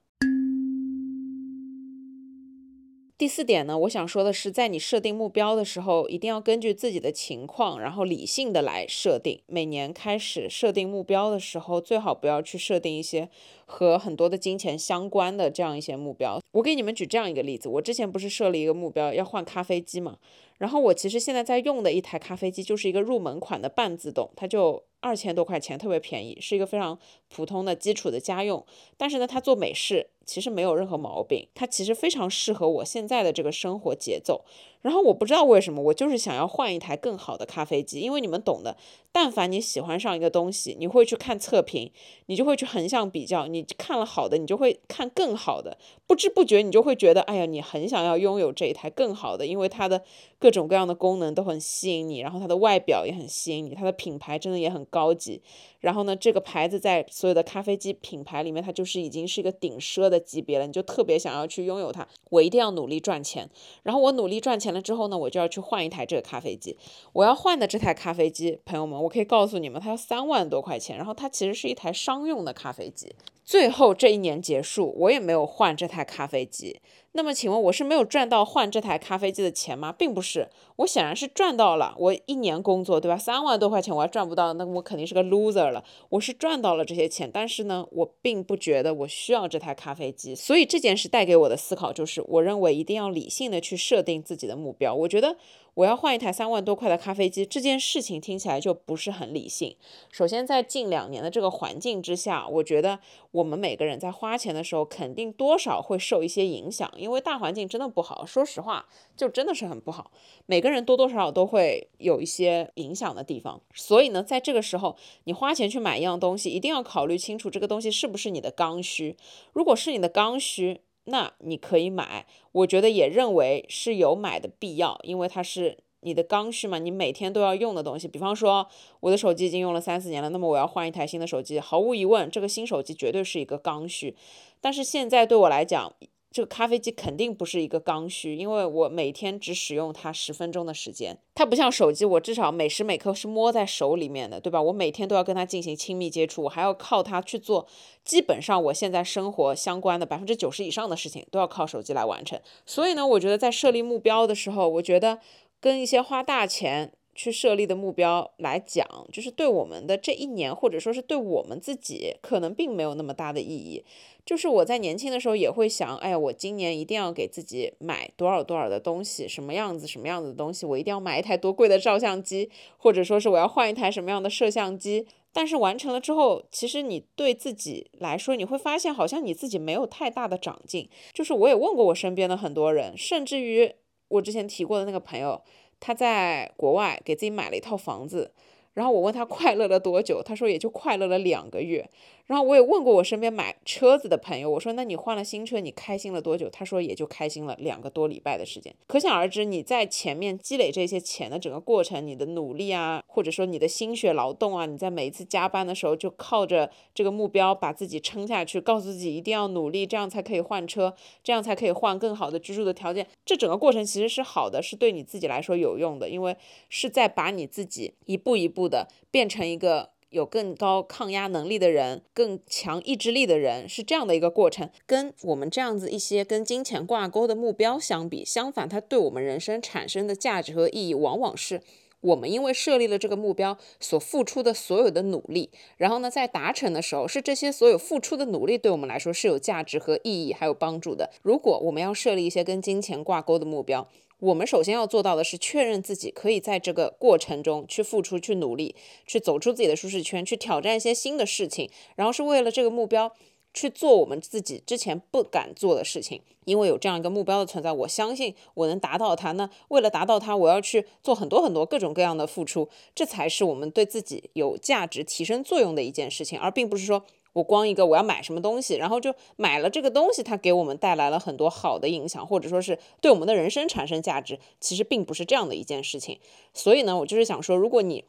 [3.19, 9.41] 第四点呢，我想说的是，在你设定目标的时候，一定要根据自己的情况，然后理性的来设定。
[9.45, 13.27] 每年开始设定目标的时候，最好不要去设定一些
[13.65, 16.39] 和很多的金钱相关的这样一些目标。
[16.53, 20.17] 我给你们举这样一个例子，我之前不是设了一个目标要换咖啡机嘛，
[20.57, 26.97] 然后我其实现在在用的一台咖啡机就是一个入门款的半自动，它就二千多块钱，特别便宜，是一个非常
[27.29, 28.65] 普通的基础的家用，
[28.97, 30.09] 但是呢，它做美式。
[30.25, 34.45] 其实没有任何毛病，它其实非常适合我现在的这个生活节奏。
[34.83, 38.77] 然后我不知道为什么，我就是想要换一台更好的咖啡机，因为你们懂的。
[39.11, 41.91] 但凡你喜欢上一个东西，你会去看测评，
[42.27, 43.47] 你就会去横向比较。
[43.47, 50.03] 你看了好的，你就会看更好的，不知不觉你就会觉得，哎呀，你很想要拥有这一台更好的，因为它的
[50.37, 55.41] 各种各样的功能都很吸引你，然后它的外表也很吸引你，它的品牌真的也很高级。
[55.81, 62.07] 然后呢，这个牌子在所有的咖啡机品牌里面，它就是已经是一个顶奢的级别了，你就特别想要去拥有它。
[62.29, 63.49] 我一定要努力赚钱，
[63.83, 64.69] 然后我努力赚钱。
[64.73, 66.77] 了之后呢，我就要去换一台这个咖啡机。
[67.11, 70.95] 我要换的这台咖啡机，朋友们，我可以告诉你们，它要三万多块钱。
[70.95, 73.15] 然后它其实是一台商用的咖啡机。
[73.49, 76.79] 最后这一年结束，我也没有换这台咖啡机。
[77.13, 79.91] 那么请问我是没有赚到换这台咖啡机的钱吗？
[79.91, 81.95] 并不是，我显然是赚到了。
[81.97, 83.17] 我一年工作，对吧？
[83.17, 85.83] 三万多块钱我还赚不到，那我肯定是个 loser 了。
[86.09, 90.35] 我是赚到了这些钱，但是呢，我并不觉得我需要这台咖啡机。
[90.35, 94.93] 所以这件事带给我的思考就是，我认为一定要理性的去设定自己的目标。
[94.93, 95.35] 我觉得。
[95.79, 99.77] 我要换一台三万多块的咖啡机，这件事情听起来就不是很理性。
[100.11, 102.99] 首先，在近两年的这个环境之下，我觉得
[103.31, 108.25] 我们每个人在花钱的时候，肯定多少会受一些影响，因为大环境真的不好。
[108.25, 110.11] 说实话，就真的是很不好。
[110.47, 113.61] 每个人多多少少都会有一些影响的地方。
[113.73, 119.15] 所以呢，在这个时候，你花钱去买一样东西，一定要考虑清楚这个东西是不是你的刚需。
[119.53, 128.07] 如果是你的刚需，那你可以买，我觉得也认为是有买的必要，因为它是你的刚需嘛，你每天都要用的东西。
[128.07, 128.67] 比方说，
[129.01, 134.15] 我的手机已经用了三四年了，那么我要换一台新的手机，毫无疑问，这个新手机绝对是一个刚需。
[134.61, 135.93] 但是现在对我来讲，
[136.31, 141.17] 这个咖啡机肯定不是一个刚需，因为我每天只使用它十分钟的时间。
[141.33, 144.61] 它不像手机，我至少每时每刻是摸在手里面的，对吧？
[144.61, 147.65] 我每天都要跟它进行亲密接触，我还要靠它去做
[148.03, 152.39] 基本上我现在生活相关的百分之九十以上的事情都要靠手机来完成。
[152.65, 155.19] 所以呢，我觉得在设立目标的时候，我觉得
[155.59, 156.91] 跟一些花大钱。
[157.19, 163.83] 去设立的目标来讲，就是对我们的这一年，或者说是对我们自己，可能并没有那么大的意义。
[164.25, 175.05] 就是我在年轻的时候也会想，哎呀，我今年一定要给自己买多少多少的东西，什么样子什么样子的东西，我一定要买一台多贵的照相机，或者说是我要换一台什么样的摄像机。
[175.33, 180.89] 但是完成了之后，其实你对自己来说，你会发现好像你自己没有太大的长进。
[181.13, 183.73] 就是我也问过我身边的很多人，甚至于
[184.07, 185.41] 我之前提过的那个朋友。
[185.79, 188.31] 他在国外给自己买了一套房子，
[188.73, 191.89] 然后我问他快乐了多久，他说也就快乐了两个月。
[192.27, 196.47] 然后我也问过我身边买车子的朋友，我说那你换了新车，你开心了多久？
[196.47, 198.71] 他说也就开心了两个多礼拜的时间。
[198.85, 213.07] 可想而知，你在前面积累这些钱的整个过程，你的努力啊，或者说你的心血劳动啊，你在每一次加班的时候就靠着这个目标把自己撑下去，告诉自己一定要努力，这样才可以换车，这样才可以换更好的居住的条件。
[213.25, 216.37] 这整个过程其实是好的，是对你自己来说有用的，因为
[216.69, 219.91] 是在把你自己一步一步步的变成一个。
[220.11, 224.67] 有更高抗压能力的人，更强意志力的人，是这样的一个过程。
[224.87, 231.61] 跟我们这样子一些跟金钱挂钩的目标相比，相反，它对我们人生产生的价值和意义，往往是
[232.01, 235.51] 我们因为设立了这个目标所付出的所有的努力。
[235.77, 241.11] 然后呢，在达成的时候，是这些所有付出的努力对我们来说是有价值和意义还有帮助的。
[241.21, 243.87] 如果我们要设立一些跟金钱挂钩的目标，
[244.19, 248.75] 我们首先要做到的是确认自己可以在这个过程中去付出、去努力、
[249.07, 253.13] 去走出自己的舒适圈、去挑战一些新的事情，然后是为了这个目标
[253.53, 256.21] 去做我们自己之前不敢做的事情。
[256.45, 259.31] 因为有这样一个目标的存在，我相信我能达到它。
[259.33, 267.05] 那为了达到它，我要去做很多很多各种各样的付出，这才是我们对自己有价值提升作用的一件事情，而并不是说。
[267.33, 276.19] 我光一个我要买什么东西，然后就买了这个东西，它给我们带来了很多好的影响，或者说是对我们的人生产生价值，其实并不是这样的一件事情。
[276.53, 278.05] 所以呢，我就是想说，如果你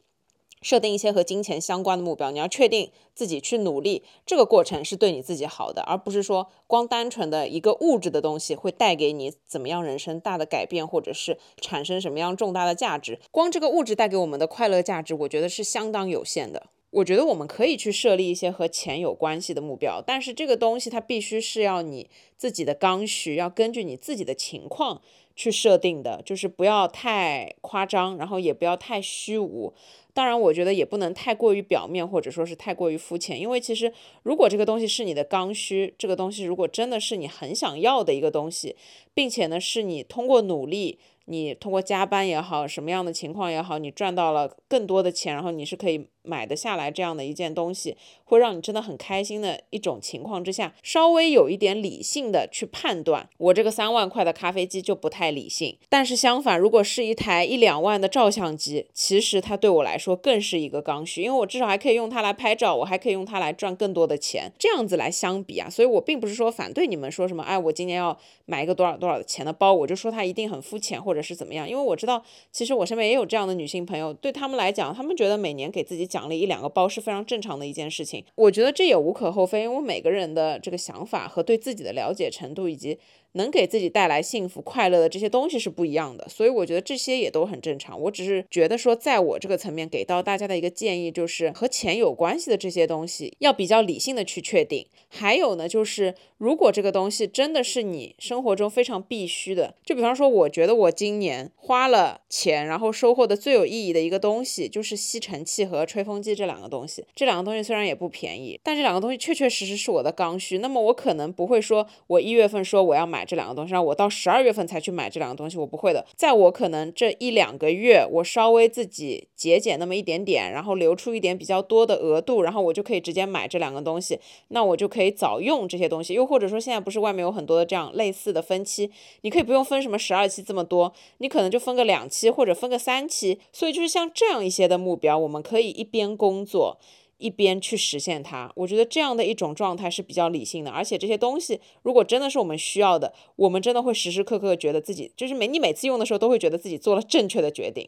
[0.61, 13.19] 设定一些和金钱相关的目标，你要确定自己去努力，这个过程是对你自己好的，而不是说光单纯的一个物质的东西会带给你怎么样人生大的改变，或者是产生什么样重大的价值。
[13.31, 16.67] 光这个物质带给我们的快乐价值，我觉得是相当有限的。
[16.91, 25.01] 我觉得我们可以去设立一些和钱有关系的目标，但是这个东西它必须是要你自己的刚需，要根据你自己的情况
[25.33, 29.73] 去设定的，就是不要太夸张，然后也不要太虚无。
[30.13, 38.75] 当然，我觉得也不能太过于表面，或者说是太过于肤浅，因为其实如果这个东西是你的刚需，这个东西如果真的是你很想要的一个东西，
[39.13, 40.99] 并且呢是你通过努力。
[41.25, 55.77] 你通过加班也好，什么样的情况也好，你赚到了更多的钱，然后你是可以买得下来这样的一件东西，会让你真的很开心的一种情况之下，稍微有一点理性的去判断，我这个三万块的咖啡机就不太理性。
[55.87, 64.51] 但是相反，如果是一台一两万的照相机，其实它对我来说更是一个刚需，因为我至少还可以用它来拍照，我还可以用它来赚更多的钱。
[64.59, 71.21] 这样子来相比啊，所以我并不是说反对你们说什么，哎，我今年要买一个多少多少钱的包，我就说它一定很肤浅或者。
[71.21, 71.69] 是怎么样？
[71.69, 78.23] 因为我知道，其实我身边也有这样的女性朋友，对他们来讲，他们觉得每年给自己奖励一两个包是非常正常的一件事情。
[78.35, 82.99] 我觉得这也无可厚非，因为每个人的这个想法和对自己的了解程度以及。
[83.33, 87.99] 能给自己带来幸福快乐的这些东西是不一样的，所以我觉得这些也都很正常。
[88.01, 94.85] 我只是觉得说，在我这个层面给到大家的一个建议就是，和钱有关系的这些东西要比较理性的去确定。
[95.07, 107.05] 还有呢，就是如果这个东西真的是你生活中非常必须的，就比方说，我觉得我今年花了钱，然后收获的最有意义的一个东西就是吸尘器和吹风机这两个东西。
[107.15, 110.57] 这两个东西虽然也不便宜，但这两个东西确确实实是我的刚需。
[110.57, 113.20] 那么我可能不会说，我一月份说我要买。
[113.21, 116.03] 买这两个东西，让我到十二月份才去买这两个东西，我不会的。
[116.15, 124.19] 在我可能这一两个月，我稍微自己节俭那么一点点，然后留出一点比较多的额度，然后我就可以直接买这两个东西。
[124.47, 126.15] 那我就可以早用这些东西。
[126.15, 128.89] 又或者说，现在不是外面有很多的这样类似的分期，
[129.21, 133.39] 你可以不用分什么十二期这么多，你可能就分个两期或者分个三期。
[133.51, 136.79] 所以就是像这样一些的目标，我们可以一边工作。
[137.21, 147.87] 一边去实现它，我觉得这样的一种状态是比较理性的，而且这些东西如果真的是我们需要的，我们真的会时时刻刻觉得自己就是每你每次用的时候都会觉得自己做了正确的决定。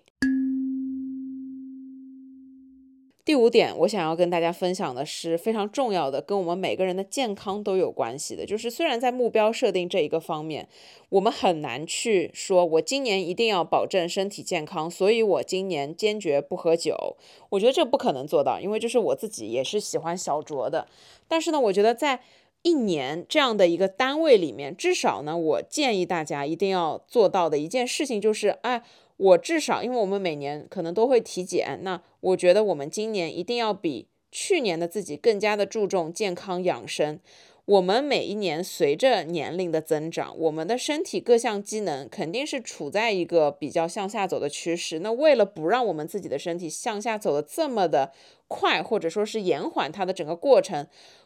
[3.25, 8.45] 第五点，我想要跟大家分享的是非常重要的，跟我们每个人的健康都有关系的。
[8.45, 10.67] 就是虽然在目标设定这一个方面，
[11.07, 17.15] 我们很难去说，我今年一定要保证身体健康，所以我今年坚决不喝酒。
[17.47, 20.85] 我觉得这不可能做到，因为就是我自己也是喜欢小酌的。
[21.29, 22.19] 但是呢，我觉得在
[22.63, 28.83] 一年这样的一个单位里面，至少呢，我建议大家一定要做到的一件事情就是，哎。
[29.17, 37.19] 我至少，因为我们每年可能都会体检，那我觉得我们今年一定要比去年的自己更加的注重健康养生。
[37.65, 44.99] 我们每一年随着年龄的增长，我们的身体各项机能肯定是处在一个比较向下走的趋势。
[44.99, 48.11] 那为了不让我们自己的身体向下走的这么的
[48.49, 50.85] 快，或者说是延缓它的整个过程，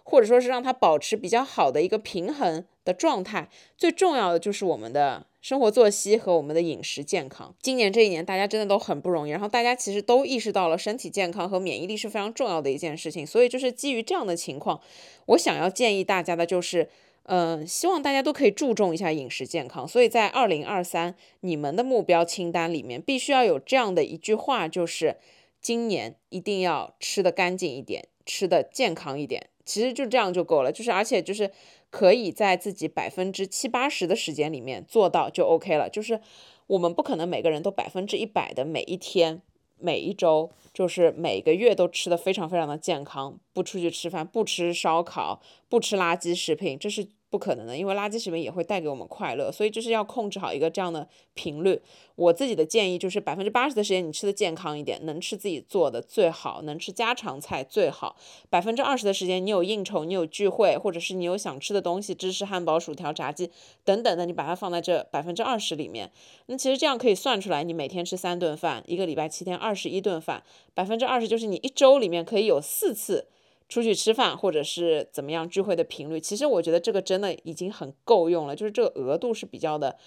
[0.09, 5.27] 或者说是让它保持比较好的一个平衡的状态，最重要的就是我们的。
[5.39, 7.55] 生活作息和我们的饮食健康。
[7.61, 13.25] 今年这一年，大家真的都很不容易，然后大家其实都意识到了身体健康和免疫力是非常重要的一件事情。
[13.25, 14.81] 所以就是基于这样的情况，
[15.27, 16.89] 我想要建议大家的就是，
[17.23, 19.87] 嗯，希望大家都可以注重一下饮食健康。
[19.87, 25.15] 所以在二零二三，你们的目标清单里面必须要有这样的一句话，就是
[25.61, 29.47] 今年一定要吃的干净一点，吃的健康一点。
[29.67, 31.51] 其实就这样就够了，就是而且就是。
[31.89, 35.89] 可以在自己百分之七八十的时间里面做到就 OK 了。
[35.89, 36.19] 就是
[36.67, 39.41] 我们不可能每个人都百分之一百的每一天、
[39.79, 47.07] 每一周，就是每个月都吃的非常非常的健康，不出去吃饭，不吃烧烤，不吃垃圾食品，这是。
[47.29, 51.81] 不可能的，因为垃圾食品也会带给我们快乐，所以就是要控制好一个这样的频率。
[52.15, 58.15] 我自己的建议就是百分之八十的时间你吃的健康一点，能吃自己做的最好，能吃家常菜最好。
[58.49, 63.51] 百分之二十的时间你有应酬，你有聚会，或者是你有想吃的东西，芝士汉堡、薯条、炸鸡
[63.83, 66.11] 等等的，你把它放在这百分之二十里面。
[66.47, 73.27] 那其实这样可以算出来，你每天吃三顿饭，一个礼拜七天二十一顿饭，百分之二十就是你一周里面可以有四次。
[73.69, 79.97] 出去吃饭或者是怎么样聚会的频率，其实我觉得这个真的已经很够用了，就是这个额度是比较的、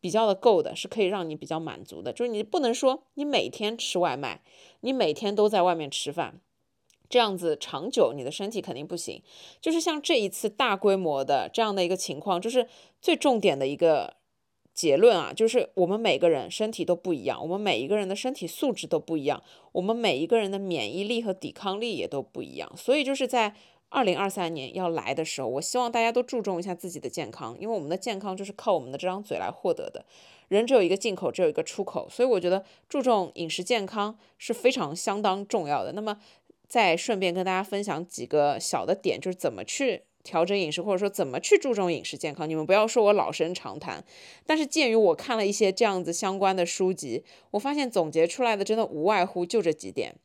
[0.00, 2.12] 比较的够的，是可以让你比较满足的。
[2.12, 4.42] 就是你不能说你每天吃外卖，
[4.80, 6.40] 你每天都在外面吃饭，
[7.08, 9.22] 这样子长久你的身体肯定不行。
[9.60, 12.68] 就是像这一次大规模的这样的一个情况，就是
[13.00, 14.17] 最重点的一个。
[14.78, 22.72] 结论啊，就是我们每个人身体都不一样，我们每一个人的身体素质都不一样，我们每一个人的免疫力和抵抗力也都不一样。
[22.76, 23.56] 所以就是在
[23.88, 30.04] 二零二三年要来的时候，我希望大家都注重一下自己的健康，因为我们的健康就是靠我们的这张嘴来获得的。
[30.46, 35.90] 人只有一个进口，只有一个出口，所以我觉得注重饮食健康是非常相当重要的。
[35.90, 36.20] 那么
[36.68, 40.04] 再顺便跟大家分享几个小的点，就是怎么去。
[40.28, 44.04] 调整饮食，或者说怎么去注重饮食健康，你们不要说我老生常谈。
[44.44, 50.16] 但是鉴于我看了一些这样子相关的书籍，我发现总结出来的真的无外乎就这几点。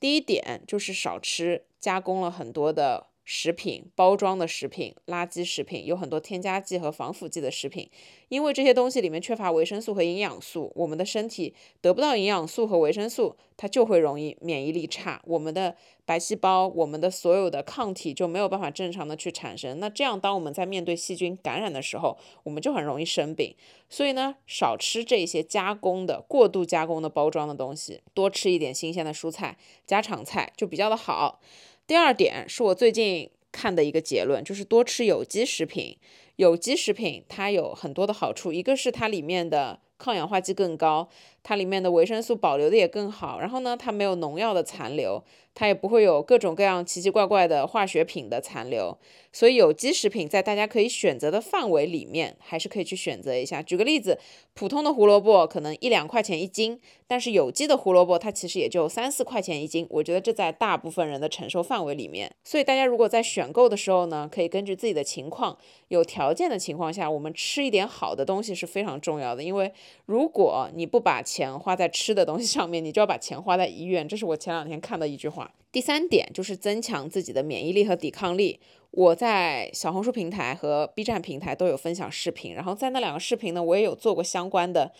[0.00, 3.06] 第一点就是少吃加工了很多的。
[3.28, 7.90] 食品包装的食品、垃圾食品有很多添加剂和防腐剂的食品，
[8.28, 15.74] 因为这些东西里面缺乏维生素和营养素，我们的身体得不到营养素和维生素，它就会容易免疫力差，我们的
[16.04, 19.80] 白细胞、我们的所有的抗体就没有办法正常的去产生。
[19.80, 23.56] 那这样，当我们在面对细菌感染的时候，我们就很容易生病。
[23.90, 31.40] 所以呢，少吃这些加工的、过度加工的包装的东西，多吃一点新鲜的蔬菜、家常菜就比较的好。
[31.86, 35.96] 第二点是我最近看的一个结论，就是多吃有机食品。
[36.36, 41.08] 有机食品它有很多的好处，一个是它里面的抗氧化剂更高，
[41.46, 43.38] 它里面的维生素保留的也更好。
[43.38, 45.22] 然后呢，它没有农药的残留。
[45.58, 48.94] 它也不会有各种各样奇奇怪怪的化学品的残留，
[49.32, 53.62] 所以有机食品在大家可以选择的范围里面，还是可以去选择一下。
[53.62, 54.18] 举个例子，
[54.52, 59.86] 普通的胡萝卜可能一两块钱一斤，但是有机的胡萝卜它其实也就三四块钱一斤。
[59.88, 62.30] 我觉得这在大部分人的承受范围里面。
[62.44, 65.56] 所以大家如果在选购的时候呢，可以根据自己的情况，
[65.88, 69.42] 有条件的情况下，我们吃一点好的东西是非常重要的。
[69.42, 69.72] 因为
[70.04, 74.08] 如果你不把钱花在吃的东西上面，你就要把钱花在医院。
[74.08, 75.52] 这是我前两天看的一句话。
[75.70, 78.58] 第三点就是增强自己的免疫力和抵抗力。
[78.90, 84.90] 我在小红书平台和 B 站平台都有分享视频，然后在那两个视频呢，我也有做过相关的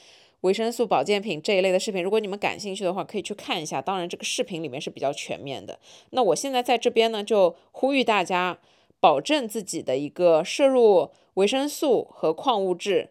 [0.42, 2.04] 维生素保健品这一类的视频。
[2.04, 3.80] 如果你们感兴趣的话，可以去看一下。
[3.80, 5.78] 当然，这个视频里面是比较全面的。
[6.10, 8.58] 那我现在在这边呢，就呼吁大家
[9.00, 13.08] 保证自己的一个摄入维生素和矿物质。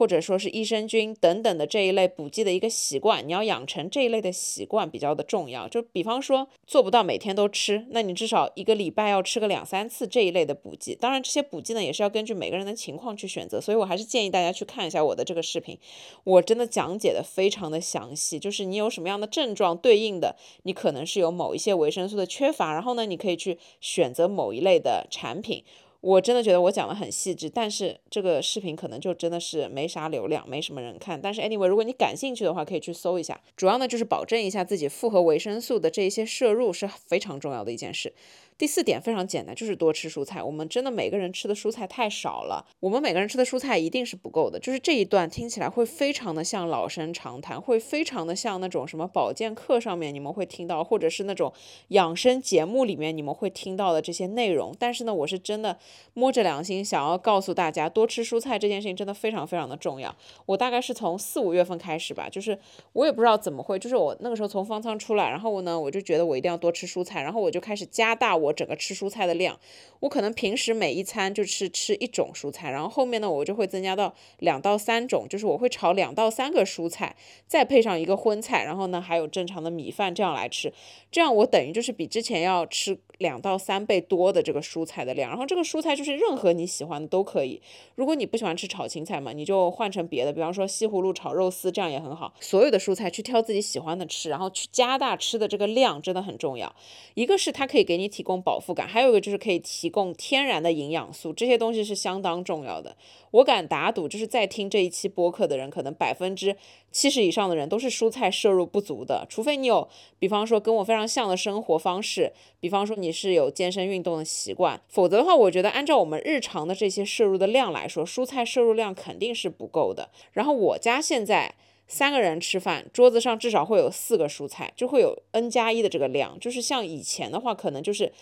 [0.00, 5.68] 或者说是益生菌等等的这一类补剂的一个习惯，你要养成这一类的习惯比较的重要。
[5.68, 10.94] 就比方说做不到每天都吃，那你至少一个礼拜要吃个两三次这一类的补剂。
[10.94, 15.78] 当然这些补剂呢也是要根据每个人的情况去选择，所以我还是建议大家去看一下我的这个视频，
[16.24, 18.38] 我真的讲解的非常的详细。
[18.38, 25.62] 就是你有什么样的症状对应的，你可能是有某一些维生素的缺乏，然后呢你可以去选择某一类的产品。
[26.00, 31.20] 我真的觉得我讲的很细致，但是这个视频可能就真的是没啥流量，没什么人看。
[31.20, 33.38] 但是 anyway，如果你感兴趣的话，可以去搜一下。
[33.54, 38.14] 主要呢就是保证一下自己复合维生素的这一些摄入是非常重要的一件事。
[38.60, 40.42] 第四点非常简单，就是多吃蔬菜。
[40.42, 44.60] 我们真的每个人吃的蔬菜太少了，我们每个人吃的蔬菜一定是不够的。
[44.60, 51.50] 就是这一段听起来会非常的像老生常谈，会非常的像那种什么保健课上面你们会听到，或者是那种
[51.88, 54.76] 养生节目里面你们会听到的这些内容。
[54.78, 55.78] 但是呢，我是真的
[56.12, 60.14] 摸着良心想要告诉大家，多吃蔬菜这件事情真的非常非常的重要。
[60.44, 62.58] 我大概是从四五月份开始吧，就是
[62.92, 68.49] 我也不知道怎么会，就是我那个时候从方舱出来，然后呢，我就觉得我一定要多吃蔬菜，然后我就开始加大我。
[68.52, 69.58] 整个吃蔬菜的量。
[70.00, 77.14] 我可能平时每一餐就是吃一种蔬菜，然后后面呢，我就会增加到两到三种，就是我会炒两到三个蔬菜，
[77.46, 80.72] 再配上一个荤菜，然后呢还有正常的米饭这样来吃，
[81.10, 85.28] 这样我等于就是比之前要吃两到三倍多的这个蔬菜的量。
[85.28, 87.60] 然后这个蔬菜就是任何你喜欢的都可以，
[87.94, 92.32] 如果你不喜欢吃炒青菜嘛，你就换成别的，比方说西葫芦炒肉丝，这样也很好。
[92.40, 96.74] 所有的蔬菜去挑自己喜欢的吃，然后去加大吃的这个量，真的很重要。
[97.12, 102.96] 一个是它可以给你提供饱腹感，还有一个就是可以提供天然的营养素，这些东西是相当重要的。
[103.32, 106.56] 我敢打赌，就是在听这一期播客的人，可能百分之
[106.90, 109.88] 七十以上的人都是蔬菜摄入不足的，除非你有，
[110.18, 120.10] 比方说跟我非常像的生活方式，比方说你是有健身运动的习惯，否则的话，我觉得按照我们日常的这些摄入的量来说，蔬菜摄入量肯定是不够的。
[120.32, 121.54] 然后我家现在
[121.90, 128.12] 三个人吃饭，桌子上至少会有四个蔬菜，就会有 n 加一的这个量，就是像以前的话，可能就是。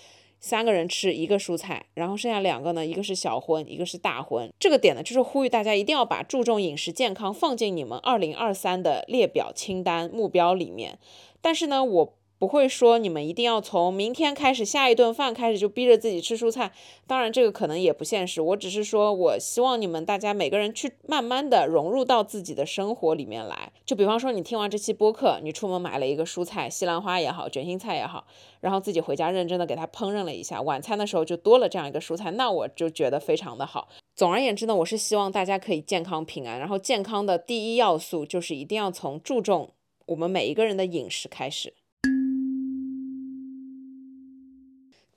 [0.41, 4.49] 三个人吃一个蔬菜，然后剩下两个呢，一个是小荤，一个是大荤。
[4.61, 10.97] 这个点呢，就是呼吁大家一定要把注重饮食健康放进你们二零二三的列表清单目标里面。
[11.41, 12.18] 但是呢，我。
[12.39, 16.71] 不会说你们一定要从明天开始，下一顿饭开始就逼着自己吃蔬菜。
[17.07, 18.41] 当然，这个可能也不现实。
[18.41, 23.73] 我只是说，我希望你们大家每个人去慢慢的融入到自己的生活里面来。
[23.85, 28.25] 就比方说，你听完这期播客，你出门买了一个蔬菜，西兰花也好，卷心菜也好，
[28.61, 33.89] 然后自己回家认真的给它烹饪了一下，晚餐的时候就多了这样一个蔬菜，那我就觉得非常的好。
[34.15, 36.59] 总而言之呢，我是希望大家可以健康平安。
[36.61, 39.71] 然后，健康的第一要素就是一定要从注重
[40.07, 41.75] 我们每一个人的饮食开始。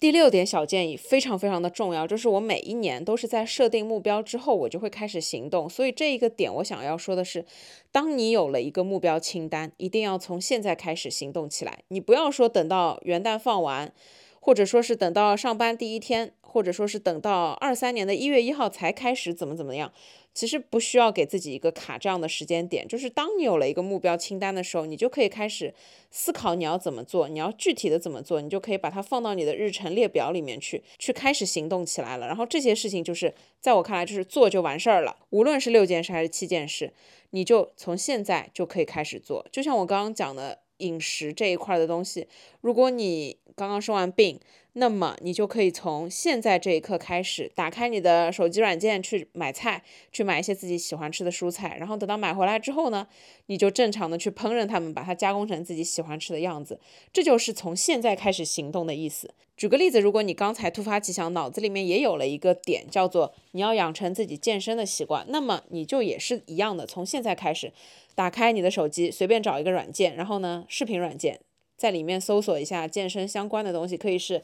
[0.02, 5.70] 第六点小建议非常非常的重要，就是我每一年都是在设定目标之后，我就会开始行动。
[5.70, 7.45] 所以这一个点我想要说的是，
[7.91, 11.84] 当你有了一个目标清单，一定要从现在开始行动起来。
[11.89, 13.93] 你不要说等到元旦放完，
[14.39, 19.93] 或者说是等到上班第一天，或者说是等到二三年的一月一号才开始怎么怎么样。
[20.34, 25.73] 其实不需要给自己一个卡这样的时间点，就是当你有了一个目标清单的时候，你就可以开始
[26.09, 32.27] 思考你要怎么做，你要具体的怎么做，你就可以把它放到你的日程列表里面去，去开始行动起来了。
[32.27, 36.93] 然后这些事情就是在我看来就是做就完事儿了，无论是六件事还是七件事，
[37.32, 39.45] 你就从现在就可以开始做。
[39.51, 42.27] 就像我刚刚讲的饮食这一块的东西，
[42.61, 44.39] 如果你刚刚生完病。
[44.74, 49.84] 那么你就可以从现在这一刻开始，打开你的手机软件去买菜，
[50.14, 53.06] 去买一些自己喜欢吃的蔬菜，然后等到买回来之后呢，
[53.47, 56.80] 你就正常的去烹饪它们，把它加工成自己喜欢吃的样子。
[57.12, 59.34] 这就是从现在开始行动的意思。
[59.58, 67.74] 举个例子，如果你刚才突发奇想，脑子里面也有了一个点，叫做你要养成自己健身的习惯，那么你就也是一样的，从现在开始，
[68.16, 71.41] 打开你的手机，随便找一个软件，然后呢，视频软件。
[71.82, 74.43] 在里面搜索一下健身相关的东西，可以是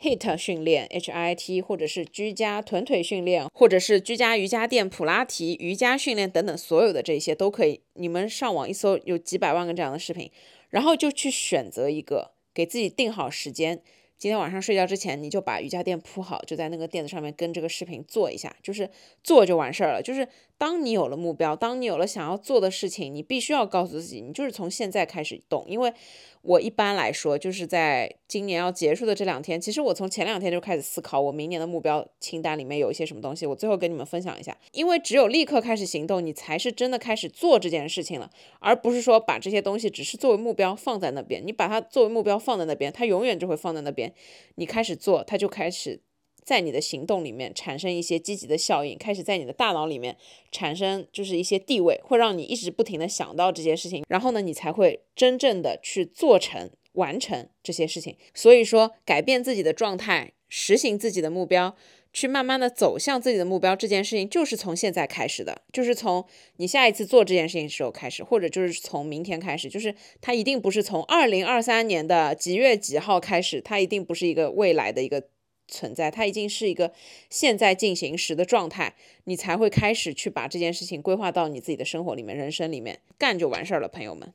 [0.00, 7.82] HIT 训练 H I T，或者是居家臀腿训练，或者是居家瑜伽垫普拉提瑜伽训练等等，所有的这些都可以。
[7.92, 10.30] 你们上网一搜，有几百万个这样的视频，
[10.70, 13.82] 然后就去选择一个，给自己定好时间。
[14.16, 18.88] 今天晚上睡觉之前，你就把瑜伽垫铺好，就在那个垫子上面跟这个视频做一下，就是
[19.22, 20.02] 做就完事儿了。
[20.02, 20.26] 就是
[20.58, 25.64] 当你有了目标，当你有了想要做的事情，你必须要告诉自己，你就是从现在开始动。
[25.68, 25.94] 因为
[26.42, 34.56] 我一般来说，就是在今年要结束的这两天，其实我从前两天就开始思考，我明年的目标清单里面有一些什么东西，我最后跟你们分享一下。
[34.72, 38.28] 因为只有立刻开始行动，你才是真的开始做这件事情了，
[38.58, 41.40] 而不是说把这些东西只是作为目标放在那边。
[41.46, 44.12] 你把它作为目标放在那边，它永远就会放在那边。
[44.56, 46.00] 你开始做，它就开始
[46.48, 50.16] 在你的行动里面产生一些积极的效应，开始在你的大脑里面
[50.50, 58.16] 产生就是一些地位，会让你一直不停的想到这些事情，然后呢，你才会真正的去做成完成这些事情。
[58.32, 61.76] 所以说，改变自己的状态，实行自己的目标，
[62.14, 66.24] 去慢慢的走向自己的目标，这件事情就是从现在开始的，就是从
[66.56, 75.28] 你下一次做这件事情时候开始，或者就是从明天开始，就是它一定不是从二零二三年的几月几号开始，它一定不是一个未来的一个
[75.68, 76.92] 存在，它已经是一个
[77.30, 78.94] 现在进行时的状态，
[79.24, 84.32] 你才会开始去把这件事情规划到你自己的生活里面、人生里面，干就完事儿了，朋友们。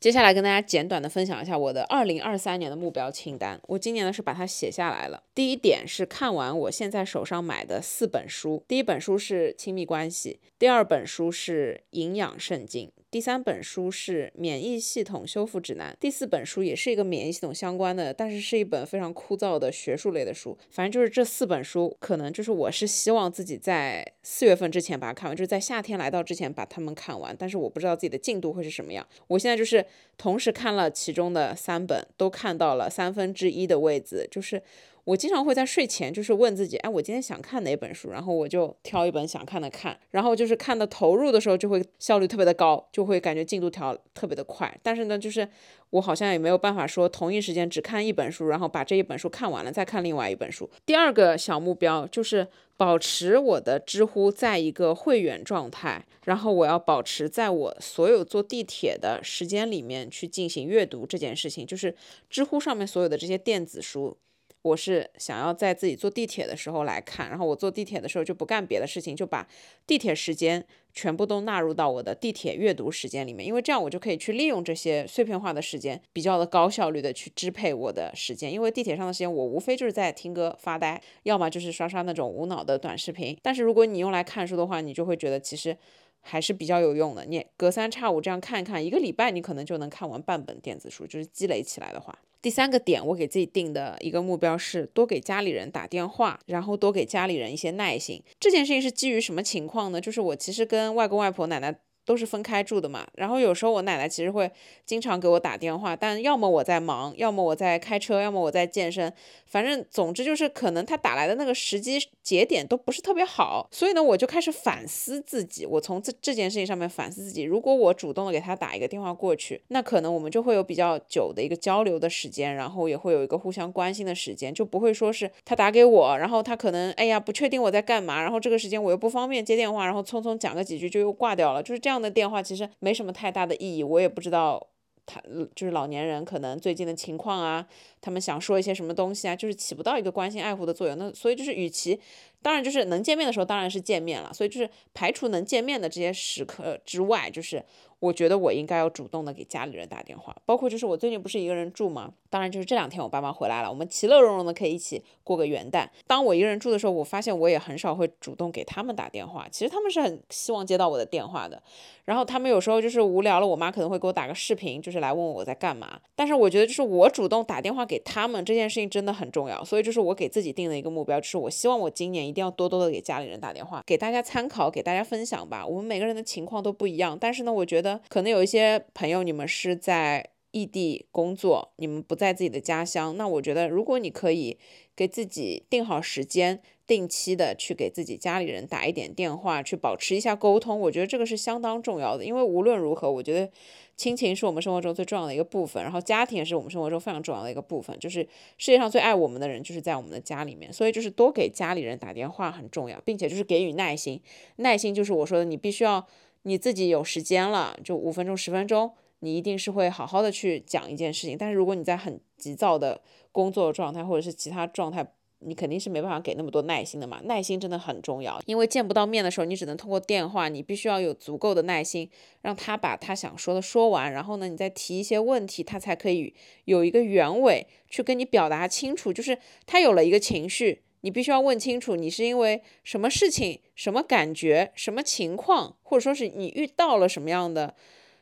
[0.00, 3.60] 接下来跟大家简短的分享一下我的二零二三年的目标清单。
[3.66, 5.22] 我今年呢是把它写下来了。
[5.34, 20.56] 第一点是看完我现在手上买的四本书，第一本书是亲密关系，第二本书是营养圣经，第三本书是《免疫系统修复指南》，第四本书也是一个免疫系统相关的，但是是一本非常枯燥的学术类的书。
[20.70, 27.34] 反正就是这四本书，可能就是我是希望自己在四月份之前把它看完，就是在夏天来到之前把它们看完。
[27.36, 29.04] 但是我不知道自己的进度会是什么样。
[29.26, 29.84] 我现在就是
[30.16, 34.62] 同时看了其中的三本，都看到了三分之一的位置，就是。
[35.04, 44.78] 我经常会在睡前就是问自己，哎，我今天想看哪本书，然后我就挑一本想看的看，然后就是看的投入的时候就会效率特别的高，就会感觉进度条特别的快。
[44.82, 45.48] 但是呢，就是
[45.90, 50.68] 我好像也没有办法说同一时间只看一本书，然后把这一本书看完了再看另外一本书。
[50.84, 52.46] 第二个小目标就是
[52.76, 61.94] 保持我的知乎在一个会员状态，然后我要保持在我所有坐地铁的时间里面去进行阅读这件事情，就是
[62.28, 64.16] 知乎上面所有的这些电子书。
[64.62, 69.48] 我是想要在自己坐地铁的时候来看，然后我坐地铁的时候就不干别的事情，就把
[69.86, 78.52] 地铁时间全部都纳入到我的地铁阅读时间里面，因为这样我就可以去利用这些碎片化的时间，比较的高效率的去支配我的时间。
[78.52, 83.34] 因为地铁上的时间，我无非就是在听歌发呆，要么就是刷刷那种无脑的短视频。
[83.40, 85.74] 但是如果你用来看书的话，你就会觉得其实
[86.20, 87.24] 还是比较有用的。
[87.24, 92.18] 你隔三差五这样看一看，一个礼拜你可能就能看完半本电子书，就是积累起来的话。
[92.42, 98.22] 第三个点，我给自己定的一个目标是多给家里人打电话，然后多给家里人一些耐心。
[98.38, 100.00] 这件事情是基于什么情况呢？
[100.00, 101.80] 就是我其实跟外公外婆、奶奶。
[102.04, 104.50] 都是分开住的嘛，然后有时候我奶奶其实会
[104.84, 109.12] 经常给我打电话，但要么我在忙，要么我在开车，要么我在健身，
[109.46, 131.99] 反正总之就是可能她打来的那个时机节点都不是特别好，所以呢，我就开始反思自己，我从这这件事情上面反思自己，如果我主动的给她打一个电话过去，那可能我们就会有比较久的一个交流的时间，然后也会有一个互相关心的时间，就不会说是他打给我，然后他可能哎呀不确定我在干嘛，然后这个时间我又不方便接电话，然后匆匆讲个几句就又挂掉了，就是这样。
[132.00, 134.68] 的电话其实没什么太大的意义，我也不知道
[135.06, 135.20] 他
[135.54, 137.66] 就是老年人可能最近的情况啊，
[138.00, 140.96] 他们想说一些什么东西啊，就是起不到一个关心爱护的作用。
[140.98, 142.00] 那所以就是与其，
[142.42, 147.64] 当然就是能见面的时候当然是见面了，所以就是排除能见面的这些时刻之外，就是。
[148.00, 152.12] 我觉得我应该要主动的给家里人打电话，包括就是我最近不是一个人住吗？
[152.28, 155.86] 当然就是这两天我爸妈回来了，我们其乐融融的可以一起过个元旦。
[156.06, 161.62] 当我一个人住的时候，我发现我也很少会主动给他们打电话，其实他们是很希望接到我的电话的。
[162.06, 166.00] 然后他们有时候就是无聊了，我妈可能会给我打个视频，就是来问我在干嘛。
[166.16, 175.64] 但是我觉得就是我主动打电话给他们这件事情真的很重要，所以就是我给自己定的一个目标，就是我希望我今年一定要多多的给家里人打电话，给大家参考，给大家分享吧。
[175.64, 184.58] 我们每个人的情况都不一样，但是呢，我觉得可能有一些朋友你们是在异地工作，你们不在自己的家乡，那我觉得如果你可以
[184.94, 186.60] 给自己定好时间。
[186.90, 192.24] 定期的去给自己家里人打一点电话，去保持一下沟通，我觉得这个是相当重要的。
[192.24, 193.48] 因为无论如何，我觉得
[193.94, 197.96] 亲情是我们生活中最重要的一个部分，然后家庭也是我们生活中非常重要的一个部分。
[198.00, 198.22] 就是
[198.58, 204.20] 世界上最爱我们的人，就是在我们的家里面，所以就是多给家里人打电话很重要，并且就是给予耐心。
[204.56, 206.04] 耐心就是我说的，你必须要
[206.42, 211.36] 你自己有时间了，就五分钟、十分钟，你一定是会好好的去讲一件事情。
[211.38, 215.12] 但是如果你在很急躁的工作状态或者是其他状态，
[215.42, 222.10] 你肯定是没办法给那么多耐心的嘛，耐心真的很重要，因为见不到面的时候，你只能通过电话，你必须要有足够的耐心，
[222.42, 226.34] 让他把他想说的说完，然后呢，你再提一些问题，他才可以
[226.66, 237.74] 有一个原委去跟你表达清楚，就是他有了一个情绪，你必须要问清楚，你是因为什么事情、什么感觉、什么情况，或者说是你遇到了什么样的。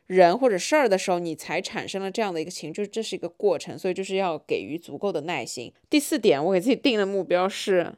[0.06, 5.70] 人或者事儿的时候，你才产生了这样的一个情，就是这是一个过程，所以就是要给予足够的耐心。
[5.90, 7.92] 第四点，我给自己定的目标是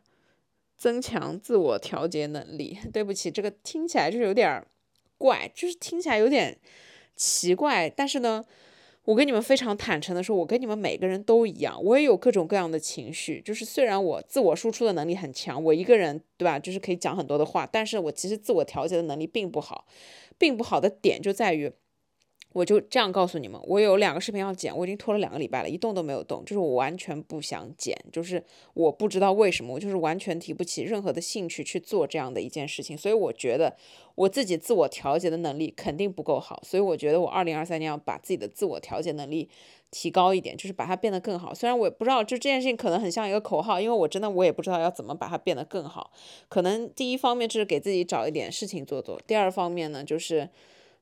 [0.76, 2.76] 增强自我调节能力。
[2.92, 4.60] 对不起，这个听起来就是有点
[5.18, 6.58] 怪，就是听起来有点
[7.14, 7.88] 奇怪。
[7.88, 8.44] 但是呢，
[9.04, 13.40] 我跟你们非常坦诚的说，我跟你们每个人都一样，我也有各种各样的情绪。
[13.40, 19.86] 就是虽然我自我输出的能力很强，我一个人对吧，就是可以讲很多的话，但是我其实自我调节的能力并不好，
[20.38, 21.72] 并不好的点就在于。
[22.52, 28.42] 我就这样告诉你们，我有两个视频要剪，我已经拖了两个礼拜了，一动都没有动，就是我完全不想剪，就是
[28.74, 33.76] 我不知道为什么，我就是完全提不起任何的兴趣去做这样的一件事情，所以我觉得
[34.16, 39.48] 我自己自我调节的能力肯定不够好，所以我觉得我二零二三年要把自己的自我调节能力
[39.92, 41.54] 提高一点，就是把它变得更好。
[41.54, 46.10] 虽然我也不知道，就这件事情可能很像一个口号，因为我真的我也不知道要怎么把它变得更好。
[46.48, 50.50] 可能第一方面就是给自己找一点事情做做，第二方面呢就是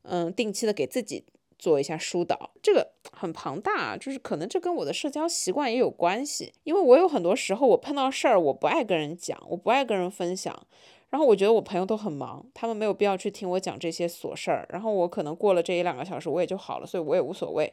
[0.02, 1.24] 嗯，定期的给自己。
[1.58, 6.52] 做一下疏导，这个很庞大，就是可能这跟我的社交习惯也有关系。
[6.64, 10.56] 因为我有很多时候我碰到事儿，我不爱跟人讲，我不爱跟人分享。
[11.10, 14.66] 然后我觉得我朋友都很忙，他们没有必要去听我讲这些琐事儿。
[14.70, 17.72] 然后我可能过了这一两个小时，我也就好了，所以我也无所谓。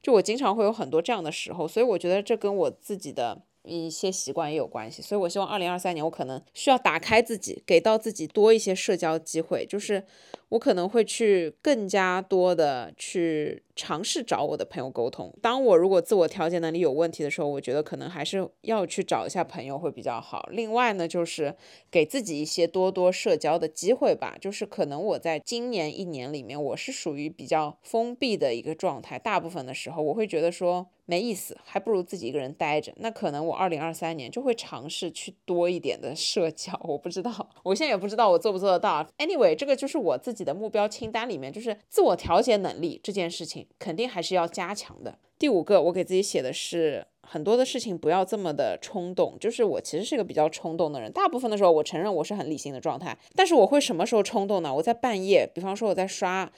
[0.00, 5.02] 就我经常会有很多这样的时候，所以我觉得这跟我自己的一些习惯也有关系。
[5.02, 10.06] 所以我希望二零二三年我可能需要打开自己，给到自己多一些社交机会，就是
[10.50, 13.62] 我可能会去更加多的去。
[13.76, 15.30] 尝试找我的朋友沟通。
[15.42, 20.48] 当我如果自我调节能力有问题的时候，我觉得可能还是要去找一下朋友会比较好。
[20.50, 21.54] 另外呢，就是
[21.90, 24.38] 给自己一些多多社交的机会吧。
[24.40, 29.18] 就是可能我在今年一年里面，我是属于比较封闭的一个状态。
[29.18, 32.94] 大部分的时候，我会觉得说没意思，还不如自己一个人待着。
[32.96, 36.72] 那可能我二零二三年就会尝试去多一点的社交。
[36.84, 39.06] 我不知道，我现在也不知道我做不做得到。
[39.18, 43.66] Anyway，这个就是我自己自己的目标清单里面，就是自我调节能力这件事情。
[43.78, 45.18] 肯定还是要加强的。
[45.38, 49.36] 第五个，我给自己写的是很多的事情不要这么的冲动。
[49.40, 54.74] 就是我其实是个比较冲动的人，大部分的时候我承认我是很理性的状态，但是我会什么时候冲动呢？
[54.74, 56.52] 我在半夜，比方说我在刷。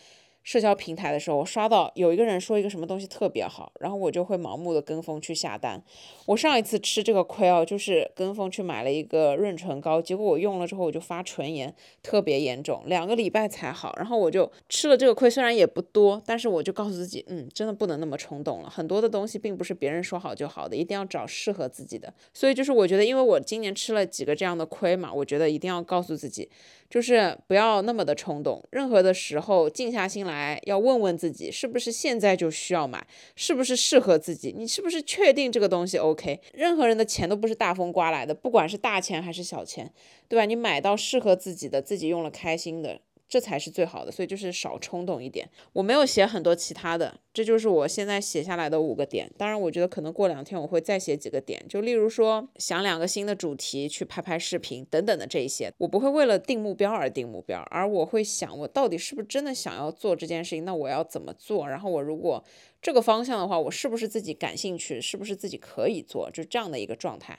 [0.48, 5.84] 社交平台的时候，我刷到有一个人说一个什么东西特别好，然后我就会盲目的跟风去下单。
[6.24, 13.94] 我上一次吃这个亏哦，就是跟风去买了一个润唇膏，结果我用了之后我就发唇炎，特别严重，两个礼拜才好。
[13.98, 18.70] 然后我就吃了这个亏，虽然也不多，但是我就告诉自己，嗯，真的不能那么冲动了。
[18.70, 22.10] 很多的东西并不是别人说好就好的，一定要找适合自己的。
[22.32, 26.48] 所以就是我觉得，因为我今年吃了几个这样的亏嘛，我觉得一定要告诉自己。
[26.88, 36.40] 就是不要那么的冲动，任何的时候静下心来，要问问自己，是不是现在就需要买，是不是适合自己，你是不是确定这个东西 OK？
[36.54, 39.92] 任何人的钱都不是大风刮来的，不管是大钱还是小钱，
[40.28, 40.44] 对吧？
[40.44, 43.00] 你买到适合自己的，自己用了开心的。
[43.28, 45.48] 这才是最好的，所以就是少冲动一点。
[45.74, 49.30] 我没有写很多其他的，这就是我现在写下来的五个点。
[49.36, 55.70] 当然，我觉得可能过两天我会再写几个点，就例如说想两个新的主题去拍拍视频等等的这一些。
[55.78, 61.68] 我不会为了定目标而定目标，而我会想我到底是不是真的想要做这件事情，那我要怎么做？
[61.68, 62.42] 然后我如果
[62.80, 64.98] 这个方向的话，我是不是自己感兴趣？
[65.00, 66.30] 是不是自己可以做？
[66.30, 67.38] 就这样的一个状态。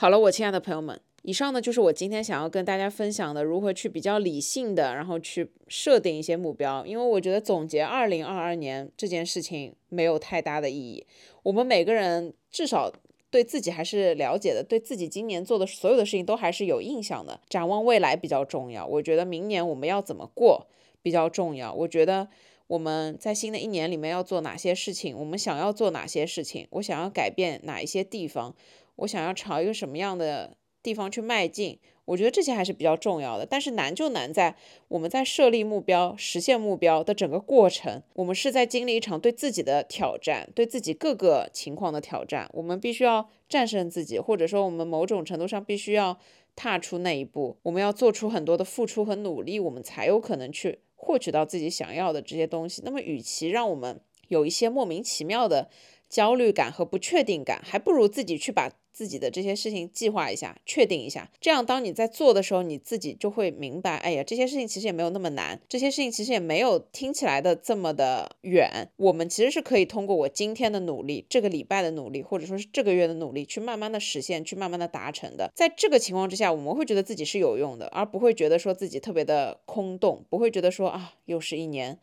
[0.00, 6.86] 好了，我亲爱的朋友们，以上呢就是我今天想要跟大家分享的，如何去比较理性的，然后去设定一些目标。
[6.86, 11.06] 因为我觉得总结二零二二年这件事情没有太大的意义。
[11.42, 12.90] 我们每个人至少
[13.30, 17.38] 对自己还是了解的，对自己今年做的所有的事情都还是有印象的。
[17.50, 18.86] 展望未来比较重要。
[18.86, 20.66] 我觉得明年我们要怎么过
[21.02, 21.74] 比较重要。
[21.74, 22.26] 我觉得
[22.68, 28.56] 我们在新的一年里面要做哪些事情，我们想要做哪些事情，我想要改变哪一些地方。
[29.00, 31.78] 我想要朝一个什么样的地方去迈进？
[32.06, 33.46] 我觉得这些还是比较重要的。
[33.46, 34.56] 但是难就难在
[34.88, 42.50] 我们在设立目标、实现目标的整个过程，我们是在经历一场对自己的挑战，对自己各个情况的挑战。
[42.52, 46.18] 我们必须要战胜自己，或者说我们某种程度上必须要
[46.56, 47.56] 踏出那一步。
[47.62, 52.82] 我们要做出很多的付出和努力，我们才有可能去获取到自己想要的这些东西。
[52.84, 54.00] 那么，与其让我们
[54.30, 55.68] 有一些莫名其妙的
[56.08, 58.72] 焦虑感和不确定感，还不如自己去把。
[58.92, 68.90] 自己的这些事情计划一下，确定一下，这样当你在做的时候，你自己就会明白，哎呀，这些事情其实也没有那么难，这些事情其实也没有听起来的这么的远。
[68.96, 75.50] 我们其实是可以通过我今天的努力，这个礼拜的努力，或者说是这个月的努力，去慢慢的实现，去慢慢的达成的。
[75.54, 81.98] 在这个情况之下，我们会觉得自己是有用的，而不会觉得说自己特别的空洞，不会觉得说啊，又是一年。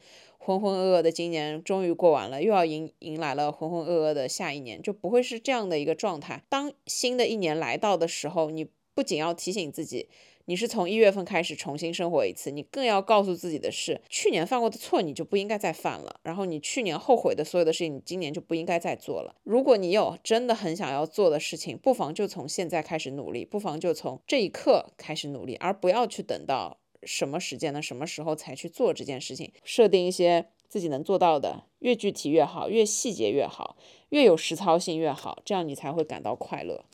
[0.47, 6.41] 浑浑噩噩的今年终于过完了，又要迎迎来了浑浑噩噩的下一年，就不会是这样的一个状态。
[6.47, 10.07] 当新的一年来到的时候，你不仅要提醒自己，
[10.45, 16.21] 你是从一月份开始重新生活一次，你更要告诉自己的是，去年犯过的错你就不应该再犯了。
[16.23, 19.35] 然后你去年后悔的所有的事情，你今年就不应该再做了。
[19.43, 26.77] 如果你有真的很想要做的事情，不妨就从现在开始努力，不妨就从这一刻开始努力，而不要去等到。
[27.03, 27.81] 什么时间呢？
[27.81, 29.51] 什么时候才去做这件事情？
[29.63, 33.77] 设定一些自己能做到的，越具体越好，越细节越好，
[34.09, 36.85] 越有实操性越好，这样你才会感到快乐。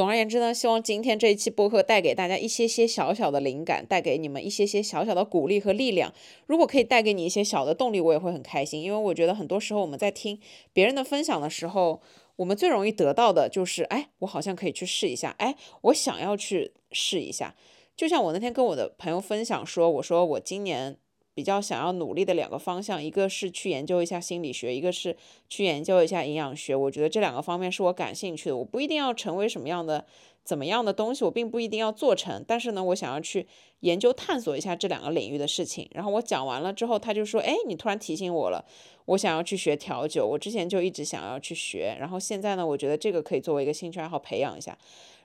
[0.00, 6.10] 总而言之呢，希望今天这一期播客带给大家一些些小小的灵感，带给你们一些些小小的鼓励和力量。
[6.46, 8.80] 如果可以带给你一些小的动力，我也会很开心。
[8.80, 10.40] 因为我觉得很多时候我们在听
[10.72, 12.00] 别人的分享的时候，
[12.36, 17.54] 我们最容易得到的就是，哎，我好像可以去试一下，哎，我想要去试一下。
[17.94, 20.96] 就像我那天跟我的朋友分享说，我说我今年
[21.34, 25.16] 比较想要努力的两个方向，一个是去研究一下心理学，一个是
[25.48, 26.74] 去研究一下营养学。
[26.74, 28.56] 我觉得这两个方面是我感兴趣的。
[28.56, 30.04] 我不一定要成为什么样的、
[30.44, 33.46] 怎么样的东西，我并不一定要做成，但是呢，我想要去
[33.80, 35.88] 研究探索一下这两个领域的事情。
[35.92, 38.64] 然后我讲完了之后，他就说：“哎，你突然提醒我了，
[39.04, 40.26] 我想要去学调酒。
[40.26, 44.76] 我之前就一直想要去学，然后现在呢，我觉得这个可以作为一个兴趣爱好培养一下。”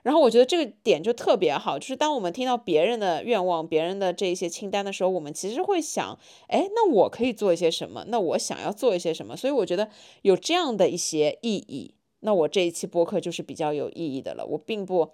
[0.02, 8.04] 然后我觉得这个点就特别好，就是当我们听到别人的愿望、别人的这一些清单的时候，我们其实会想，哎，那我可以做一些什么？
[8.06, 9.36] 那我想要做一些什么？
[9.36, 9.88] 所以我觉得
[10.22, 14.44] 有这样的一些意义，那我这一期播客就是比较有意义的了。
[14.46, 15.10] 我并不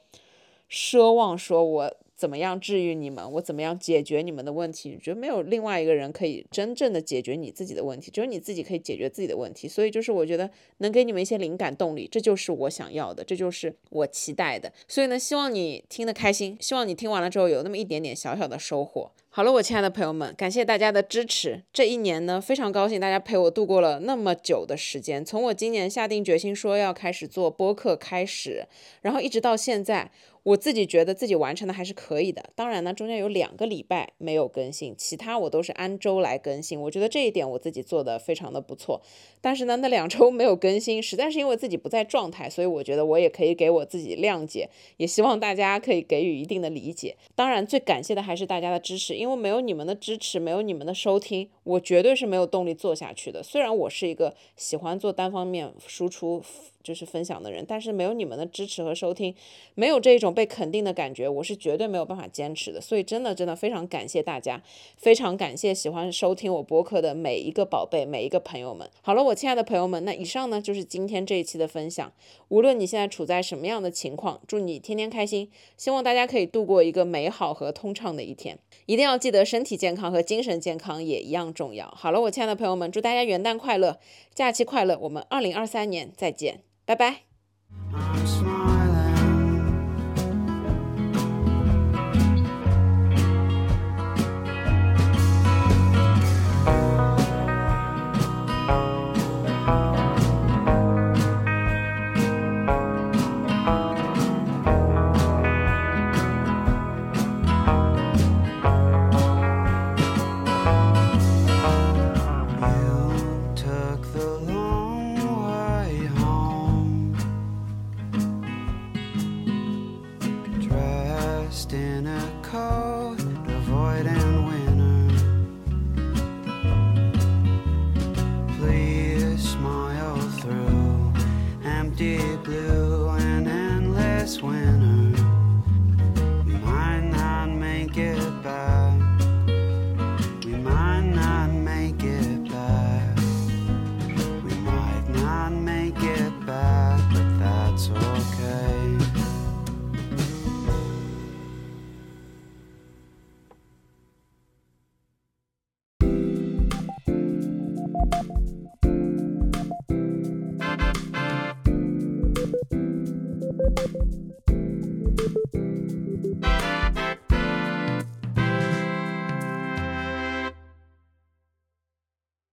[0.70, 1.96] 奢望说我。
[2.14, 3.32] 怎么样治愈你们？
[3.32, 4.96] 我怎么样解决你们的问题？
[5.02, 9.66] 觉得没有另外一个人可以真正的解决你自己的问题，只有你自己可以解决自己的问题。
[9.66, 14.72] 所以就是我觉得能给你们一些灵感动力，这就是我想要的，这就是我期待的。
[14.86, 19.10] 所以呢，希望你听得开心，希望你听完了之后有那么一点点小小的收获。
[19.34, 21.62] 好了，我亲爱的朋友们，感谢大家的支持。
[21.72, 28.66] 这一年呢，非常高兴大家陪我度过了那么久的时间，从我今年下定决心说要开始做播客开始，
[29.00, 30.10] 然后一直到现在。
[30.44, 36.80] 我自己觉得自己完成的还是可以的，当然呢，中间有两个礼拜没有更新，其他我都是按周来更新。
[36.80, 39.00] 我觉得这一点我自己做的非常的不错。
[39.40, 47.16] 但是呢，那两周没有更新，实在是因为自己不在状态，所以我觉得我也可以给我自己谅解，也希望大家可以给予一定的理解。
[47.36, 53.42] 当然，最感谢的还是大家的支持，因为没有你们的支持，没有你们的收听，我绝对是没有动力做下去的。
[53.44, 56.42] 虽然我是一个喜欢做单方面输出。
[56.82, 59.34] 就是分享的人，但是没有你们的支持和收听，
[59.74, 62.80] 没有这种被肯定的感觉，我是绝对没有办法坚持的。
[62.80, 64.62] 所以真的真的非常感谢大家，
[64.96, 68.88] 非常感谢喜欢收听我播客的每一个宝贝，每一个朋友们。
[69.00, 72.12] 好了，我亲爱的朋友们，那以上呢就是今天这一期的分享。
[72.48, 78.58] 无论你现在处在什么样的情况，祝你天天开心，希望大家可以度过一个美好和通畅的一天。
[78.86, 81.88] 一定要记得身体健康和精神健康也一样重要。
[81.96, 83.98] 好了，我亲爱的朋友们，祝大家元旦快乐，
[84.34, 86.71] 假期快乐，我们二零二三年再见。
[86.84, 87.22] 拜拜。